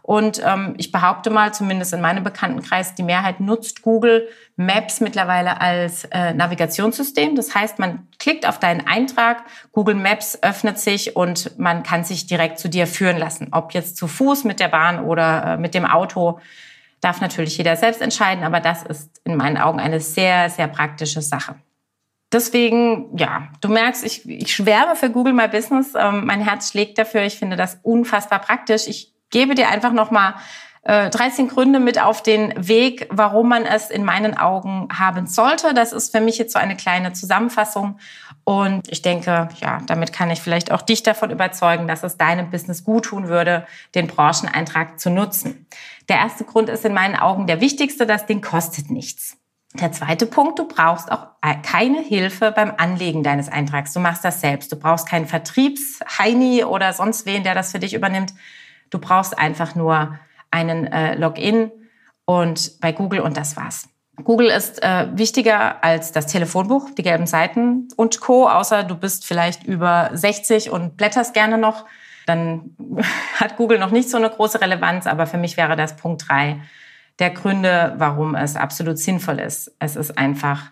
Und 0.01 0.41
ähm, 0.43 0.73
ich 0.77 0.91
behaupte 0.91 1.29
mal, 1.29 1.53
zumindest 1.53 1.93
in 1.93 2.01
meinem 2.01 2.23
Bekanntenkreis, 2.23 2.95
die 2.95 3.03
Mehrheit 3.03 3.39
nutzt 3.39 3.83
Google 3.83 4.27
Maps 4.55 4.99
mittlerweile 4.99 5.61
als 5.61 6.05
äh, 6.05 6.33
Navigationssystem. 6.33 7.35
Das 7.35 7.53
heißt, 7.53 7.77
man 7.77 8.07
klickt 8.17 8.47
auf 8.47 8.57
deinen 8.57 8.87
Eintrag, 8.87 9.43
Google 9.71 9.93
Maps 9.93 10.39
öffnet 10.41 10.79
sich 10.79 11.15
und 11.15 11.59
man 11.59 11.83
kann 11.83 12.05
sich 12.05 12.25
direkt 12.25 12.57
zu 12.57 12.69
dir 12.69 12.87
führen 12.87 13.19
lassen. 13.19 13.49
Ob 13.51 13.75
jetzt 13.75 13.97
zu 13.97 14.07
Fuß, 14.07 14.45
mit 14.45 14.59
der 14.59 14.69
Bahn 14.69 15.05
oder 15.05 15.43
äh, 15.45 15.57
mit 15.57 15.75
dem 15.75 15.85
Auto. 15.85 16.39
Darf 17.01 17.19
natürlich 17.19 17.57
jeder 17.57 17.75
selbst 17.75 18.01
entscheiden, 18.01 18.43
aber 18.43 18.59
das 18.59 18.83
ist 18.83 19.21
in 19.25 19.35
meinen 19.35 19.57
Augen 19.57 19.79
eine 19.79 19.99
sehr, 19.99 20.49
sehr 20.49 20.67
praktische 20.67 21.21
Sache. 21.21 21.55
Deswegen, 22.31 23.17
ja, 23.17 23.49
du 23.59 23.67
merkst, 23.67 24.05
ich, 24.05 24.27
ich 24.27 24.55
schwärme 24.55 24.95
für 24.95 25.09
Google 25.09 25.33
My 25.33 25.49
Business. 25.49 25.93
Ähm, 25.95 26.25
mein 26.25 26.41
Herz 26.41 26.69
schlägt 26.69 26.97
dafür. 26.97 27.23
Ich 27.23 27.37
finde 27.37 27.57
das 27.57 27.79
unfassbar 27.83 28.39
praktisch. 28.39 28.87
Ich 28.87 29.13
gebe 29.31 29.53
dir 29.53 29.67
einfach 29.67 29.91
nochmal 29.91 30.35
13 30.83 31.47
Gründe 31.47 31.79
mit 31.79 32.01
auf 32.01 32.23
den 32.23 32.53
Weg, 32.57 33.07
warum 33.11 33.49
man 33.49 33.65
es 33.65 33.91
in 33.91 34.03
meinen 34.03 34.35
Augen 34.35 34.87
haben 34.91 35.27
sollte. 35.27 35.75
Das 35.75 35.93
ist 35.93 36.11
für 36.11 36.21
mich 36.21 36.39
jetzt 36.39 36.53
so 36.53 36.59
eine 36.59 36.75
kleine 36.75 37.13
Zusammenfassung. 37.13 37.99
Und 38.43 38.91
ich 38.91 39.03
denke, 39.03 39.49
ja, 39.59 39.79
damit 39.85 40.11
kann 40.11 40.31
ich 40.31 40.41
vielleicht 40.41 40.71
auch 40.71 40.81
dich 40.81 41.03
davon 41.03 41.29
überzeugen, 41.29 41.87
dass 41.87 42.01
es 42.01 42.17
deinem 42.17 42.49
Business 42.49 42.83
gut 42.83 43.05
tun 43.05 43.27
würde, 43.27 43.67
den 43.93 44.07
Brancheneintrag 44.07 44.99
zu 44.99 45.11
nutzen. 45.11 45.67
Der 46.09 46.17
erste 46.17 46.45
Grund 46.45 46.67
ist 46.67 46.83
in 46.83 46.95
meinen 46.95 47.15
Augen 47.15 47.45
der 47.45 47.61
wichtigste, 47.61 48.07
das 48.07 48.25
Ding 48.25 48.41
kostet 48.41 48.89
nichts. 48.89 49.37
Der 49.75 49.91
zweite 49.91 50.25
Punkt, 50.25 50.57
du 50.57 50.67
brauchst 50.67 51.11
auch 51.11 51.27
keine 51.63 52.01
Hilfe 52.01 52.51
beim 52.51 52.73
Anlegen 52.75 53.23
deines 53.23 53.47
Eintrags. 53.47 53.93
Du 53.93 53.99
machst 53.99 54.25
das 54.25 54.41
selbst. 54.41 54.71
Du 54.71 54.75
brauchst 54.75 55.07
keinen 55.07 55.27
Vertriebsheini 55.27 56.63
oder 56.63 56.91
sonst 56.91 57.27
wen, 57.27 57.43
der 57.43 57.53
das 57.53 57.71
für 57.71 57.79
dich 57.79 57.93
übernimmt. 57.93 58.33
Du 58.89 58.99
brauchst 58.99 59.37
einfach 59.37 59.75
nur 59.75 60.19
einen 60.51 60.87
äh, 60.87 61.15
Login 61.15 61.71
und 62.25 62.79
bei 62.79 62.91
Google 62.91 63.21
und 63.21 63.37
das 63.37 63.57
war's. 63.57 63.87
Google 64.23 64.47
ist 64.47 64.83
äh, 64.83 65.07
wichtiger 65.13 65.83
als 65.83 66.11
das 66.11 66.27
Telefonbuch, 66.27 66.89
die 66.91 67.01
gelben 67.01 67.25
Seiten 67.25 67.87
und 67.95 68.21
Co. 68.21 68.47
Außer 68.47 68.83
du 68.83 68.95
bist 68.95 69.25
vielleicht 69.25 69.63
über 69.63 70.11
60 70.13 70.69
und 70.69 70.97
blätterst 70.97 71.33
gerne 71.33 71.57
noch, 71.57 71.85
dann 72.25 72.75
hat 73.39 73.57
Google 73.57 73.79
noch 73.79 73.91
nicht 73.91 74.09
so 74.09 74.17
eine 74.17 74.29
große 74.29 74.61
Relevanz. 74.61 75.07
Aber 75.07 75.25
für 75.27 75.37
mich 75.37 75.57
wäre 75.57 75.75
das 75.75 75.95
Punkt 75.95 76.27
drei 76.27 76.61
der 77.19 77.31
Gründe, 77.31 77.93
warum 77.97 78.35
es 78.35 78.55
absolut 78.55 78.97
sinnvoll 78.97 79.39
ist. 79.39 79.75
Es 79.79 79.95
ist 79.95 80.17
einfach 80.17 80.71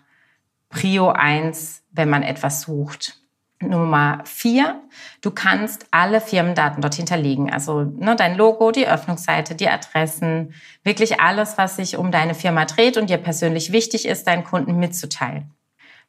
Prio 0.68 1.10
eins, 1.10 1.82
wenn 1.90 2.08
man 2.10 2.22
etwas 2.22 2.62
sucht. 2.62 3.20
Nummer 3.62 4.22
vier, 4.24 4.82
du 5.20 5.30
kannst 5.30 5.86
alle 5.90 6.22
Firmendaten 6.22 6.80
dort 6.80 6.94
hinterlegen. 6.94 7.52
Also 7.52 7.82
ne, 7.82 8.16
dein 8.16 8.36
Logo, 8.36 8.70
die 8.70 8.88
Öffnungsseite, 8.88 9.54
die 9.54 9.68
Adressen, 9.68 10.54
wirklich 10.82 11.20
alles, 11.20 11.58
was 11.58 11.76
sich 11.76 11.98
um 11.98 12.10
deine 12.10 12.34
Firma 12.34 12.64
dreht 12.64 12.96
und 12.96 13.10
dir 13.10 13.18
persönlich 13.18 13.70
wichtig 13.70 14.06
ist, 14.06 14.26
deinen 14.26 14.44
Kunden 14.44 14.78
mitzuteilen. 14.78 15.54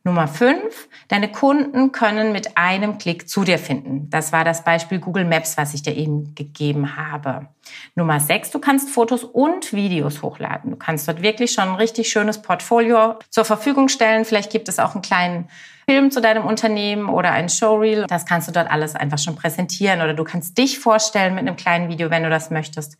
Nummer 0.03 0.27
fünf, 0.27 0.89
deine 1.09 1.31
Kunden 1.31 1.91
können 1.91 2.31
mit 2.31 2.57
einem 2.57 2.97
Klick 2.97 3.29
zu 3.29 3.43
dir 3.43 3.59
finden. 3.59 4.09
Das 4.09 4.31
war 4.31 4.43
das 4.43 4.63
Beispiel 4.63 4.99
Google 4.99 5.25
Maps, 5.25 5.57
was 5.57 5.75
ich 5.75 5.83
dir 5.83 5.95
eben 5.95 6.33
gegeben 6.33 6.97
habe. 6.97 7.47
Nummer 7.93 8.19
sechs, 8.19 8.49
du 8.49 8.57
kannst 8.57 8.89
Fotos 8.89 9.23
und 9.23 9.73
Videos 9.73 10.23
hochladen. 10.23 10.71
Du 10.71 10.77
kannst 10.77 11.07
dort 11.07 11.21
wirklich 11.21 11.51
schon 11.51 11.69
ein 11.69 11.75
richtig 11.75 12.09
schönes 12.09 12.41
Portfolio 12.41 13.19
zur 13.29 13.45
Verfügung 13.45 13.89
stellen. 13.89 14.25
Vielleicht 14.25 14.51
gibt 14.51 14.69
es 14.69 14.79
auch 14.79 14.95
einen 14.95 15.03
kleinen 15.03 15.49
Film 15.87 16.09
zu 16.09 16.19
deinem 16.19 16.45
Unternehmen 16.45 17.07
oder 17.07 17.31
ein 17.31 17.49
Showreel. 17.49 18.05
Das 18.07 18.25
kannst 18.25 18.47
du 18.47 18.51
dort 18.51 18.71
alles 18.71 18.95
einfach 18.95 19.19
schon 19.19 19.35
präsentieren 19.35 20.01
oder 20.01 20.15
du 20.15 20.23
kannst 20.23 20.57
dich 20.57 20.79
vorstellen 20.79 21.35
mit 21.35 21.47
einem 21.47 21.57
kleinen 21.57 21.89
Video, 21.89 22.09
wenn 22.09 22.23
du 22.23 22.29
das 22.29 22.49
möchtest. 22.49 22.97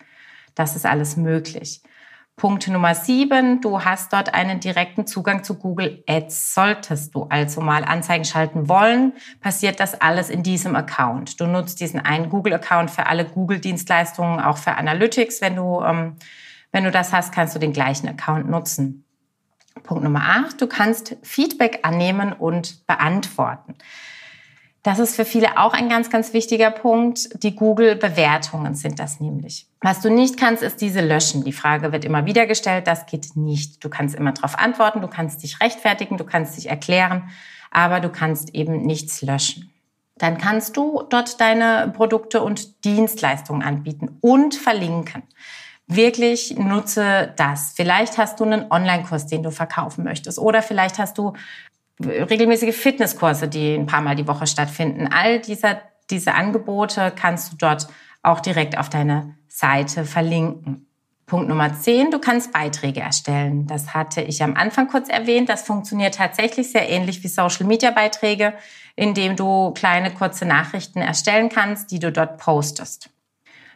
Das 0.54 0.76
ist 0.76 0.86
alles 0.86 1.18
möglich. 1.18 1.82
Punkt 2.36 2.68
Nummer 2.68 2.96
sieben, 2.96 3.62
du 3.62 3.84
hast 3.84 4.14
dort 4.14 4.34
einen 4.34 4.60
direkten 4.60 5.06
Zugang 5.06 5.44
zu 5.44 5.60
Google 5.60 6.04
Ads. 6.08 6.56
Solltest 6.56 7.14
du 7.14 7.28
also 7.30 7.62
mal 7.62 7.86
Anzeigen 7.86 8.26
schalten 8.26 8.68
wollen, 8.68 9.14
passiert 9.42 9.80
das 9.80 10.02
alles 10.02 10.30
in 10.30 10.42
diesem 10.42 10.76
Account. 10.76 11.40
Du 11.40 11.46
nutzt 11.46 11.80
diesen 11.80 12.00
einen 12.00 12.30
Google-Account 12.30 12.90
für 12.90 13.06
alle 13.06 13.26
Google-Dienstleistungen, 13.26 14.40
auch 14.40 14.58
für 14.58 14.76
Analytics. 14.76 15.42
Wenn 15.42 15.56
du, 15.56 15.82
ähm, 15.82 16.16
wenn 16.72 16.84
du 16.84 16.90
das 16.90 17.14
hast, 17.14 17.32
kannst 17.32 17.54
du 17.54 17.60
den 17.60 17.74
gleichen 17.74 18.08
Account 18.08 18.50
nutzen. 18.50 19.06
Punkt 19.84 20.04
Nummer 20.04 20.22
acht, 20.24 20.60
du 20.62 20.68
kannst 20.68 21.18
Feedback 21.22 21.80
annehmen 21.84 22.34
und 22.34 22.86
beantworten. 22.88 23.76
Das 24.84 24.98
ist 24.98 25.16
für 25.16 25.26
viele 25.26 25.60
auch 25.60 25.74
ein 25.74 25.90
ganz, 25.90 26.10
ganz 26.10 26.34
wichtiger 26.34 26.72
Punkt. 26.72 27.44
Die 27.44 27.56
Google-Bewertungen 27.56 28.74
sind 28.74 28.98
das 28.98 29.20
nämlich. 29.20 29.68
Was 29.80 30.02
du 30.02 30.10
nicht 30.10 30.38
kannst, 30.38 30.64
ist 30.64 30.82
diese 30.82 31.02
löschen. 31.02 31.44
Die 31.44 31.54
Frage 31.54 31.92
wird 31.92 32.04
immer 32.04 32.26
wieder 32.26 32.48
gestellt. 32.48 32.88
Das 32.88 33.06
geht 33.06 33.36
nicht. 33.36 33.84
Du 33.84 33.90
kannst 33.90 34.16
immer 34.16 34.32
darauf 34.32 34.58
antworten. 34.58 35.02
Du 35.02 35.08
kannst 35.08 35.44
dich 35.44 35.60
rechtfertigen. 35.62 36.18
Du 36.18 36.24
kannst 36.24 36.58
dich 36.58 36.70
erklären. 36.70 37.30
Aber 37.70 38.00
du 38.00 38.10
kannst 38.10 38.56
eben 38.56 38.82
nichts 38.82 39.22
löschen. 39.22 39.72
Dann 40.18 40.38
kannst 40.40 40.78
du 40.78 41.04
dort 41.10 41.40
deine 41.40 41.92
Produkte 41.96 42.42
und 42.42 42.84
Dienstleistungen 42.84 43.62
anbieten 43.62 44.18
und 44.22 44.56
verlinken. 44.56 45.24
Wirklich 45.88 46.58
nutze 46.58 47.34
das. 47.38 47.74
Vielleicht 47.76 48.18
hast 48.18 48.40
du 48.40 48.46
einen 48.46 48.72
Online-Kurs, 48.72 49.28
den 49.28 49.44
du 49.44 49.52
verkaufen 49.52 50.04
möchtest. 50.04 50.40
Oder 50.40 50.62
vielleicht 50.62 51.00
hast 51.00 51.18
du 51.18 51.34
regelmäßige 52.06 52.76
Fitnesskurse, 52.76 53.48
die 53.48 53.76
ein 53.76 53.86
paar 53.86 54.02
Mal 54.02 54.16
die 54.16 54.28
Woche 54.28 54.48
stattfinden. 54.48 55.08
All 55.08 55.40
dieser, 55.40 55.82
diese 56.10 56.34
Angebote 56.34 57.12
kannst 57.16 57.52
du 57.52 57.58
dort 57.58 57.88
auch 58.24 58.40
direkt 58.40 58.78
auf 58.78 58.90
deine 58.90 59.36
Seite 59.48 60.06
verlinken. 60.06 60.88
Punkt 61.26 61.48
Nummer 61.48 61.74
10, 61.80 62.12
du 62.12 62.20
kannst 62.20 62.52
Beiträge 62.52 63.00
erstellen. 63.00 63.66
Das 63.66 63.94
hatte 63.94 64.22
ich 64.22 64.44
am 64.44 64.56
Anfang 64.56 64.90
kurz 64.90 65.08
erwähnt. 65.08 65.48
Das 65.48 65.62
funktioniert 65.62 66.16
tatsächlich 66.16 66.72
sehr 66.72 66.90
ähnlich 66.90 67.24
wie 67.24 67.30
Social-Media-Beiträge, 67.30 68.54
indem 68.98 69.38
du 69.38 69.72
kleine 69.72 70.12
kurze 70.12 70.46
Nachrichten 70.46 71.00
erstellen 71.00 71.48
kannst, 71.48 71.92
die 71.92 72.00
du 72.00 72.12
dort 72.12 72.38
postest. 72.38 73.10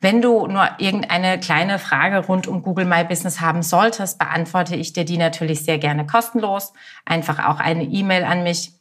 Wenn 0.00 0.22
du 0.22 0.46
nur 0.46 0.66
irgendeine 0.78 1.38
kleine 1.38 1.78
Frage 1.78 2.26
rund 2.26 2.46
um 2.46 2.62
Google 2.62 2.86
My 2.86 3.04
Business 3.04 3.40
haben 3.40 3.62
solltest, 3.62 4.18
beantworte 4.18 4.76
ich 4.76 4.94
dir 4.94 5.04
die 5.04 5.18
natürlich 5.18 5.62
sehr 5.62 5.76
gerne 5.78 6.06
kostenlos. 6.06 6.72
Einfach 7.04 7.46
auch 7.46 7.60
eine 7.60 7.84
E-Mail 7.84 8.24
an 8.24 8.42
mich 8.42 8.72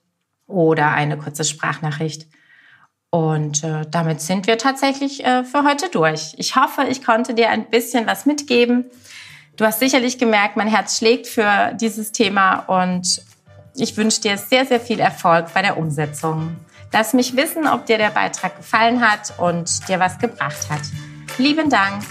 oder 0.47 0.91
eine 0.91 1.17
kurze 1.17 1.43
Sprachnachricht. 1.43 2.25
Und 3.13 3.63
äh, 3.63 3.85
damit 3.91 4.21
sind 4.21 4.47
wir 4.47 4.57
tatsächlich 4.57 5.23
äh, 5.23 5.43
für 5.43 5.63
heute 5.63 5.87
durch. 5.89 6.33
Ich 6.37 6.55
hoffe, 6.55 6.87
ich 6.89 7.05
konnte 7.05 7.35
dir 7.35 7.51
ein 7.51 7.69
bisschen 7.69 8.07
was 8.07 8.25
mitgeben. 8.25 8.85
Du 9.55 9.65
hast 9.65 9.79
sicherlich 9.79 10.17
gemerkt, 10.17 10.57
mein 10.57 10.67
Herz 10.67 10.97
schlägt 10.97 11.27
für 11.27 11.73
dieses 11.79 12.11
Thema 12.11 12.61
und 12.61 13.21
ich 13.75 13.95
wünsche 13.97 14.19
dir 14.19 14.39
sehr, 14.39 14.65
sehr 14.65 14.79
viel 14.79 14.99
Erfolg 14.99 15.53
bei 15.53 15.61
der 15.61 15.77
Umsetzung. 15.77 16.55
Lass 16.91 17.13
mich 17.13 17.35
wissen, 17.35 17.67
ob 17.67 17.85
dir 17.85 17.99
der 17.99 18.09
Beitrag 18.09 18.57
gefallen 18.57 19.07
hat 19.07 19.37
und 19.37 19.87
dir 19.87 19.99
was 19.99 20.17
gebracht 20.17 20.67
hat. 20.71 20.81
Lieben 21.37 21.69
Dank. 21.69 22.01